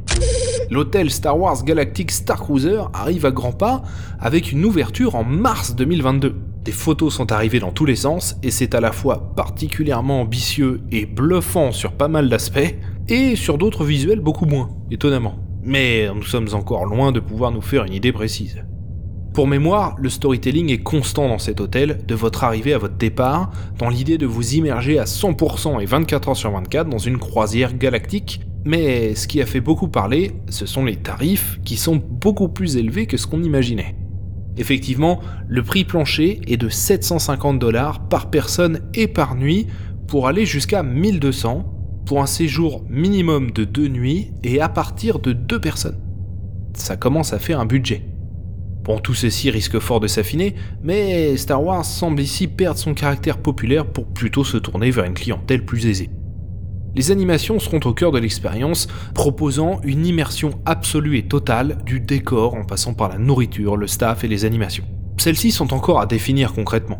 L'hôtel 0.69 1.09
Star 1.09 1.37
Wars 1.37 1.63
Galactic 1.63 2.11
Star 2.11 2.41
Cruiser 2.41 2.81
arrive 2.93 3.25
à 3.25 3.31
grands 3.31 3.51
pas 3.51 3.83
avec 4.19 4.51
une 4.51 4.63
ouverture 4.63 5.15
en 5.15 5.23
mars 5.23 5.75
2022. 5.75 6.35
Photos 6.71 7.13
sont 7.13 7.31
arrivées 7.31 7.59
dans 7.59 7.71
tous 7.71 7.85
les 7.85 7.95
sens 7.95 8.35
et 8.43 8.51
c'est 8.51 8.75
à 8.75 8.81
la 8.81 8.91
fois 8.91 9.33
particulièrement 9.35 10.21
ambitieux 10.21 10.81
et 10.91 11.05
bluffant 11.05 11.71
sur 11.71 11.93
pas 11.93 12.07
mal 12.07 12.29
d'aspects 12.29 12.75
et 13.09 13.35
sur 13.35 13.57
d'autres 13.57 13.83
visuels 13.83 14.19
beaucoup 14.19 14.45
moins, 14.45 14.69
étonnamment. 14.91 15.35
Mais 15.63 16.07
nous 16.13 16.23
sommes 16.23 16.49
encore 16.53 16.85
loin 16.85 17.11
de 17.11 17.19
pouvoir 17.19 17.51
nous 17.51 17.61
faire 17.61 17.83
une 17.83 17.93
idée 17.93 18.11
précise. 18.11 18.63
Pour 19.33 19.47
mémoire, 19.47 19.95
le 19.99 20.09
storytelling 20.09 20.71
est 20.71 20.81
constant 20.81 21.27
dans 21.27 21.37
cet 21.37 21.61
hôtel, 21.61 21.99
de 22.07 22.15
votre 22.15 22.43
arrivée 22.43 22.73
à 22.73 22.79
votre 22.79 22.97
départ, 22.97 23.51
dans 23.77 23.89
l'idée 23.89 24.17
de 24.17 24.25
vous 24.25 24.55
immerger 24.55 24.97
à 24.97 25.03
100% 25.03 25.81
et 25.81 25.85
24 25.85 26.29
heures 26.29 26.37
sur 26.37 26.51
24 26.51 26.89
dans 26.89 26.97
une 26.97 27.19
croisière 27.19 27.77
galactique 27.77 28.41
mais 28.67 29.15
ce 29.15 29.27
qui 29.27 29.41
a 29.41 29.45
fait 29.45 29.61
beaucoup 29.61 29.87
parler, 29.87 30.33
ce 30.49 30.65
sont 30.65 30.83
les 30.83 30.97
tarifs 30.97 31.57
qui 31.63 31.77
sont 31.77 31.95
beaucoup 31.95 32.49
plus 32.49 32.75
élevés 32.75 33.05
que 33.05 33.15
ce 33.15 33.25
qu'on 33.25 33.41
imaginait. 33.41 33.95
Effectivement, 34.57 35.19
le 35.47 35.63
prix 35.63 35.83
plancher 35.83 36.41
est 36.47 36.57
de 36.57 36.69
750 36.69 37.59
dollars 37.59 38.07
par 38.07 38.29
personne 38.29 38.81
et 38.93 39.07
par 39.07 39.35
nuit 39.35 39.67
pour 40.07 40.27
aller 40.27 40.45
jusqu'à 40.45 40.83
1200 40.83 41.73
pour 42.05 42.21
un 42.21 42.25
séjour 42.25 42.83
minimum 42.89 43.51
de 43.51 43.65
deux 43.65 43.87
nuits 43.87 44.31
et 44.43 44.61
à 44.61 44.69
partir 44.69 45.19
de 45.19 45.33
deux 45.33 45.59
personnes. 45.59 45.99
Ça 46.73 46.95
commence 46.95 47.33
à 47.33 47.39
faire 47.39 47.59
un 47.59 47.65
budget. 47.65 48.05
Bon, 48.83 48.99
tout 48.99 49.13
ceci 49.13 49.49
risque 49.51 49.79
fort 49.79 49.99
de 49.99 50.07
s'affiner, 50.07 50.55
mais 50.81 51.35
Star 51.35 51.61
Wars 51.61 51.83
semble 51.83 52.21
ici 52.21 52.47
perdre 52.47 52.79
son 52.79 52.93
caractère 52.93 53.37
populaire 53.37 53.85
pour 53.85 54.07
plutôt 54.07 54.45
se 54.45 54.55
tourner 54.55 54.91
vers 54.91 55.03
une 55.03 55.13
clientèle 55.13 55.65
plus 55.65 55.87
aisée. 55.87 56.09
Les 56.97 57.11
animations 57.11 57.59
seront 57.59 57.79
au 57.85 57.93
cœur 57.93 58.11
de 58.11 58.17
l'expérience, 58.17 58.87
proposant 59.13 59.79
une 59.83 60.07
immersion 60.07 60.59
absolue 60.65 61.19
et 61.19 61.27
totale 61.27 61.77
du 61.85 61.99
décor 61.99 62.55
en 62.55 62.63
passant 62.63 62.95
par 62.95 63.09
la 63.09 63.19
nourriture, 63.19 63.77
le 63.77 63.85
staff 63.85 64.23
et 64.23 64.27
les 64.27 64.45
animations. 64.45 64.83
Celles-ci 65.17 65.51
sont 65.51 65.75
encore 65.75 66.01
à 66.01 66.07
définir 66.07 66.53
concrètement. 66.53 66.99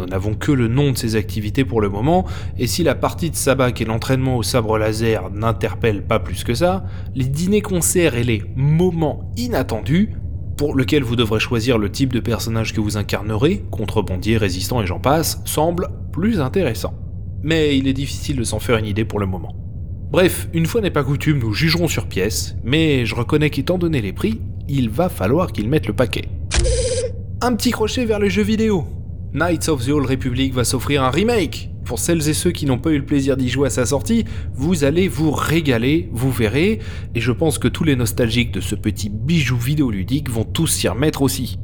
Nous 0.00 0.06
n'avons 0.06 0.34
que 0.34 0.50
le 0.50 0.66
nom 0.66 0.90
de 0.90 0.96
ces 0.96 1.14
activités 1.14 1.64
pour 1.64 1.80
le 1.80 1.88
moment, 1.88 2.26
et 2.58 2.66
si 2.66 2.82
la 2.82 2.96
partie 2.96 3.30
de 3.30 3.36
sabac 3.36 3.80
et 3.80 3.84
l'entraînement 3.84 4.36
au 4.36 4.42
sabre 4.42 4.78
laser 4.78 5.30
n'interpellent 5.30 6.04
pas 6.04 6.18
plus 6.18 6.42
que 6.42 6.54
ça, 6.54 6.84
les 7.14 7.26
dîners-concerts 7.26 8.16
et 8.16 8.24
les 8.24 8.42
moments 8.56 9.30
inattendus, 9.36 10.10
pour 10.56 10.76
lesquels 10.76 11.04
vous 11.04 11.14
devrez 11.14 11.38
choisir 11.38 11.78
le 11.78 11.92
type 11.92 12.12
de 12.12 12.18
personnage 12.18 12.72
que 12.72 12.80
vous 12.80 12.96
incarnerez, 12.96 13.64
contrebandier, 13.70 14.38
résistant 14.38 14.82
et 14.82 14.86
j'en 14.86 14.98
passe, 14.98 15.40
semblent 15.44 15.90
plus 16.10 16.40
intéressants 16.40 16.94
mais 17.42 17.76
il 17.76 17.88
est 17.88 17.92
difficile 17.92 18.36
de 18.36 18.44
s'en 18.44 18.58
faire 18.58 18.76
une 18.76 18.86
idée 18.86 19.04
pour 19.04 19.20
le 19.20 19.26
moment. 19.26 19.54
Bref, 20.10 20.48
une 20.52 20.66
fois 20.66 20.80
n'est 20.80 20.90
pas 20.90 21.02
coutume, 21.02 21.38
nous 21.38 21.52
jugerons 21.52 21.88
sur 21.88 22.06
pièce, 22.06 22.56
mais 22.64 23.04
je 23.04 23.14
reconnais 23.14 23.50
qu'étant 23.50 23.76
donné 23.76 24.00
les 24.00 24.12
prix, 24.12 24.40
il 24.68 24.88
va 24.88 25.08
falloir 25.08 25.52
qu'ils 25.52 25.68
mettent 25.68 25.88
le 25.88 25.94
paquet. 25.94 26.28
Un 27.42 27.54
petit 27.54 27.70
crochet 27.70 28.04
vers 28.04 28.18
les 28.18 28.30
jeux 28.30 28.42
vidéo. 28.42 28.86
Knights 29.34 29.68
of 29.68 29.84
the 29.84 29.90
Old 29.90 30.06
Republic 30.06 30.54
va 30.54 30.64
s'offrir 30.64 31.02
un 31.02 31.10
remake. 31.10 31.70
Pour 31.84 31.98
celles 31.98 32.28
et 32.28 32.34
ceux 32.34 32.50
qui 32.50 32.66
n'ont 32.66 32.78
pas 32.78 32.90
eu 32.90 32.98
le 32.98 33.04
plaisir 33.04 33.36
d'y 33.36 33.48
jouer 33.48 33.66
à 33.66 33.70
sa 33.70 33.84
sortie, 33.84 34.24
vous 34.54 34.84
allez 34.84 35.06
vous 35.06 35.30
régaler, 35.30 36.08
vous 36.12 36.32
verrez, 36.32 36.78
et 37.14 37.20
je 37.20 37.32
pense 37.32 37.58
que 37.58 37.68
tous 37.68 37.84
les 37.84 37.94
nostalgiques 37.94 38.52
de 38.52 38.60
ce 38.60 38.74
petit 38.74 39.10
bijou 39.10 39.56
vidéoludique 39.56 40.30
vont 40.30 40.44
tous 40.44 40.66
s'y 40.66 40.88
remettre 40.88 41.22
aussi. 41.22 41.58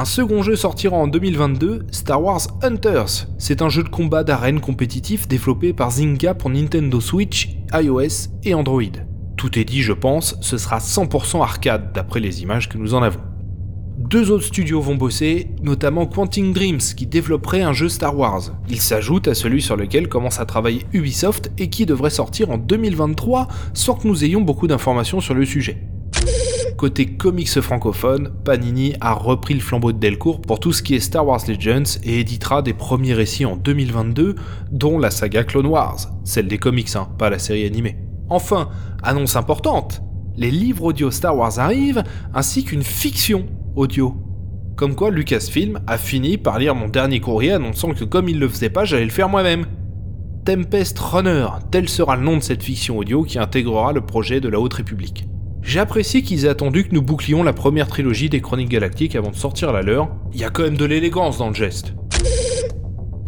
Un 0.00 0.04
second 0.04 0.44
jeu 0.44 0.54
sortira 0.54 0.96
en 0.96 1.08
2022, 1.08 1.86
Star 1.90 2.22
Wars 2.22 2.46
Hunters. 2.62 3.26
C'est 3.36 3.62
un 3.62 3.68
jeu 3.68 3.82
de 3.82 3.88
combat 3.88 4.22
d'arène 4.22 4.60
compétitif 4.60 5.26
développé 5.26 5.72
par 5.72 5.90
Zynga 5.90 6.34
pour 6.34 6.50
Nintendo 6.50 7.00
Switch, 7.00 7.56
iOS 7.74 8.30
et 8.44 8.54
Android. 8.54 8.92
Tout 9.36 9.58
est 9.58 9.64
dit, 9.64 9.82
je 9.82 9.92
pense, 9.92 10.36
ce 10.40 10.56
sera 10.56 10.78
100% 10.78 11.42
arcade 11.42 11.92
d'après 11.92 12.20
les 12.20 12.42
images 12.42 12.68
que 12.68 12.78
nous 12.78 12.94
en 12.94 13.02
avons. 13.02 13.18
Deux 13.98 14.30
autres 14.30 14.44
studios 14.44 14.80
vont 14.80 14.94
bosser, 14.94 15.50
notamment 15.64 16.06
Quantic 16.06 16.52
Dreams 16.52 16.78
qui 16.78 17.08
développerait 17.08 17.62
un 17.62 17.72
jeu 17.72 17.88
Star 17.88 18.16
Wars. 18.16 18.52
Il 18.68 18.80
s'ajoute 18.80 19.26
à 19.26 19.34
celui 19.34 19.62
sur 19.62 19.74
lequel 19.74 20.08
commence 20.08 20.38
à 20.38 20.46
travailler 20.46 20.86
Ubisoft 20.92 21.50
et 21.58 21.70
qui 21.70 21.86
devrait 21.86 22.10
sortir 22.10 22.52
en 22.52 22.56
2023 22.56 23.48
sans 23.74 23.94
que 23.94 24.06
nous 24.06 24.22
ayons 24.24 24.42
beaucoup 24.42 24.68
d'informations 24.68 25.18
sur 25.18 25.34
le 25.34 25.44
sujet. 25.44 25.88
Côté 26.78 27.06
comics 27.06 27.60
francophone, 27.60 28.30
Panini 28.44 28.94
a 29.00 29.12
repris 29.12 29.54
le 29.54 29.58
flambeau 29.58 29.90
de 29.90 29.98
Delcourt 29.98 30.40
pour 30.40 30.60
tout 30.60 30.72
ce 30.72 30.80
qui 30.80 30.94
est 30.94 31.00
Star 31.00 31.26
Wars 31.26 31.40
Legends 31.48 31.98
et 32.04 32.20
éditera 32.20 32.62
des 32.62 32.72
premiers 32.72 33.14
récits 33.14 33.44
en 33.44 33.56
2022, 33.56 34.36
dont 34.70 34.96
la 34.96 35.10
saga 35.10 35.42
Clone 35.42 35.66
Wars, 35.66 35.98
celle 36.22 36.46
des 36.46 36.58
comics, 36.58 36.94
hein, 36.94 37.08
pas 37.18 37.30
la 37.30 37.40
série 37.40 37.66
animée. 37.66 37.96
Enfin, 38.28 38.68
annonce 39.02 39.34
importante, 39.34 40.02
les 40.36 40.52
livres 40.52 40.84
audio 40.84 41.10
Star 41.10 41.36
Wars 41.36 41.58
arrivent, 41.58 42.04
ainsi 42.32 42.62
qu'une 42.62 42.84
fiction 42.84 43.46
audio. 43.74 44.14
Comme 44.76 44.94
quoi 44.94 45.10
Lucasfilm 45.10 45.80
a 45.88 45.98
fini 45.98 46.38
par 46.38 46.60
lire 46.60 46.76
mon 46.76 46.86
dernier 46.86 47.18
courrier 47.18 47.54
annonçant 47.54 47.92
que 47.92 48.04
comme 48.04 48.28
il 48.28 48.38
le 48.38 48.48
faisait 48.48 48.70
pas, 48.70 48.84
j'allais 48.84 49.04
le 49.04 49.10
faire 49.10 49.28
moi-même. 49.28 49.66
Tempest 50.44 50.96
Runner, 51.00 51.48
tel 51.72 51.88
sera 51.88 52.14
le 52.14 52.22
nom 52.22 52.36
de 52.36 52.42
cette 52.42 52.62
fiction 52.62 52.98
audio 52.98 53.24
qui 53.24 53.40
intégrera 53.40 53.92
le 53.92 54.02
projet 54.02 54.40
de 54.40 54.48
la 54.48 54.60
Haute 54.60 54.74
République. 54.74 55.26
J'apprécie 55.68 56.22
qu'ils 56.22 56.46
aient 56.46 56.48
attendu 56.48 56.84
que 56.84 56.94
nous 56.94 57.02
bouclions 57.02 57.42
la 57.42 57.52
première 57.52 57.88
trilogie 57.88 58.30
des 58.30 58.40
Chroniques 58.40 58.70
Galactiques 58.70 59.14
avant 59.14 59.28
de 59.28 59.36
sortir 59.36 59.70
la 59.70 59.82
leur. 59.82 60.08
Il 60.32 60.40
y 60.40 60.44
a 60.44 60.48
quand 60.48 60.62
même 60.62 60.78
de 60.78 60.84
l'élégance 60.86 61.36
dans 61.36 61.48
le 61.48 61.54
geste. 61.54 61.92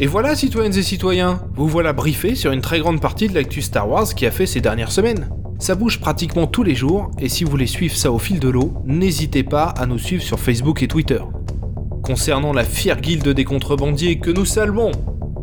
Et 0.01 0.07
voilà, 0.07 0.35
citoyennes 0.35 0.75
et 0.75 0.83
citoyens, 0.83 1.43
vous 1.55 1.69
voilà 1.69 1.93
briefés 1.93 2.35
sur 2.35 2.51
une 2.51 2.63
très 2.63 2.81
grande 2.81 2.99
partie 2.99 3.29
de 3.29 3.35
l'actu 3.35 3.61
Star 3.61 3.87
Wars 3.87 4.15
qui 4.15 4.25
a 4.25 4.31
fait 4.31 4.47
ces 4.47 4.63
dernières 4.63 4.91
semaines. 4.91 5.29
Ça 5.59 5.75
bouge 5.75 6.01
pratiquement 6.01 6.47
tous 6.47 6.63
les 6.63 6.75
jours, 6.75 7.11
et 7.19 7.29
si 7.29 7.45
vous 7.45 7.51
voulez 7.51 7.67
suivre 7.67 7.95
ça 7.95 8.11
au 8.11 8.19
fil 8.19 8.41
de 8.41 8.49
l'eau, 8.49 8.73
n'hésitez 8.87 9.43
pas 9.43 9.65
à 9.65 9.85
nous 9.85 9.99
suivre 9.99 10.23
sur 10.23 10.41
Facebook 10.41 10.83
et 10.83 10.89
Twitter. 10.89 11.21
Concernant 12.03 12.55
la 12.55 12.65
fière 12.65 13.03
guilde 13.03 13.29
des 13.29 13.45
contrebandiers 13.45 14.19
que 14.19 14.31
nous 14.31 14.47
saluons, 14.47 14.93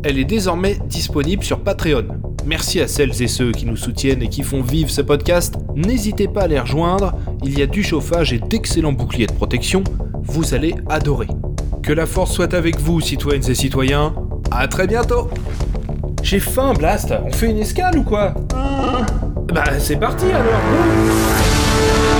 elle 0.02 0.18
est 0.18 0.24
désormais 0.24 0.76
disponible 0.88 1.44
sur 1.44 1.60
Patreon. 1.60 2.27
Merci 2.48 2.80
à 2.80 2.88
celles 2.88 3.22
et 3.22 3.28
ceux 3.28 3.52
qui 3.52 3.66
nous 3.66 3.76
soutiennent 3.76 4.22
et 4.22 4.28
qui 4.28 4.42
font 4.42 4.62
vivre 4.62 4.88
ce 4.88 5.02
podcast. 5.02 5.56
N'hésitez 5.76 6.28
pas 6.28 6.44
à 6.44 6.46
les 6.46 6.58
rejoindre, 6.58 7.12
il 7.44 7.58
y 7.58 7.60
a 7.60 7.66
du 7.66 7.82
chauffage 7.82 8.32
et 8.32 8.38
d'excellents 8.38 8.94
boucliers 8.94 9.26
de 9.26 9.32
protection. 9.32 9.84
Vous 10.22 10.54
allez 10.54 10.74
adorer. 10.88 11.28
Que 11.82 11.92
la 11.92 12.06
force 12.06 12.32
soit 12.32 12.54
avec 12.54 12.80
vous, 12.80 13.02
citoyennes 13.02 13.44
et 13.50 13.54
citoyens. 13.54 14.14
À 14.50 14.66
très 14.66 14.86
bientôt 14.86 15.28
J'ai 16.22 16.40
faim, 16.40 16.72
Blast 16.72 17.12
On 17.22 17.30
fait 17.30 17.50
une 17.50 17.58
escale 17.58 17.98
ou 17.98 18.02
quoi? 18.02 18.32
Bah, 19.52 19.64
c'est 19.78 19.96
parti 19.96 20.24
alors 20.24 22.17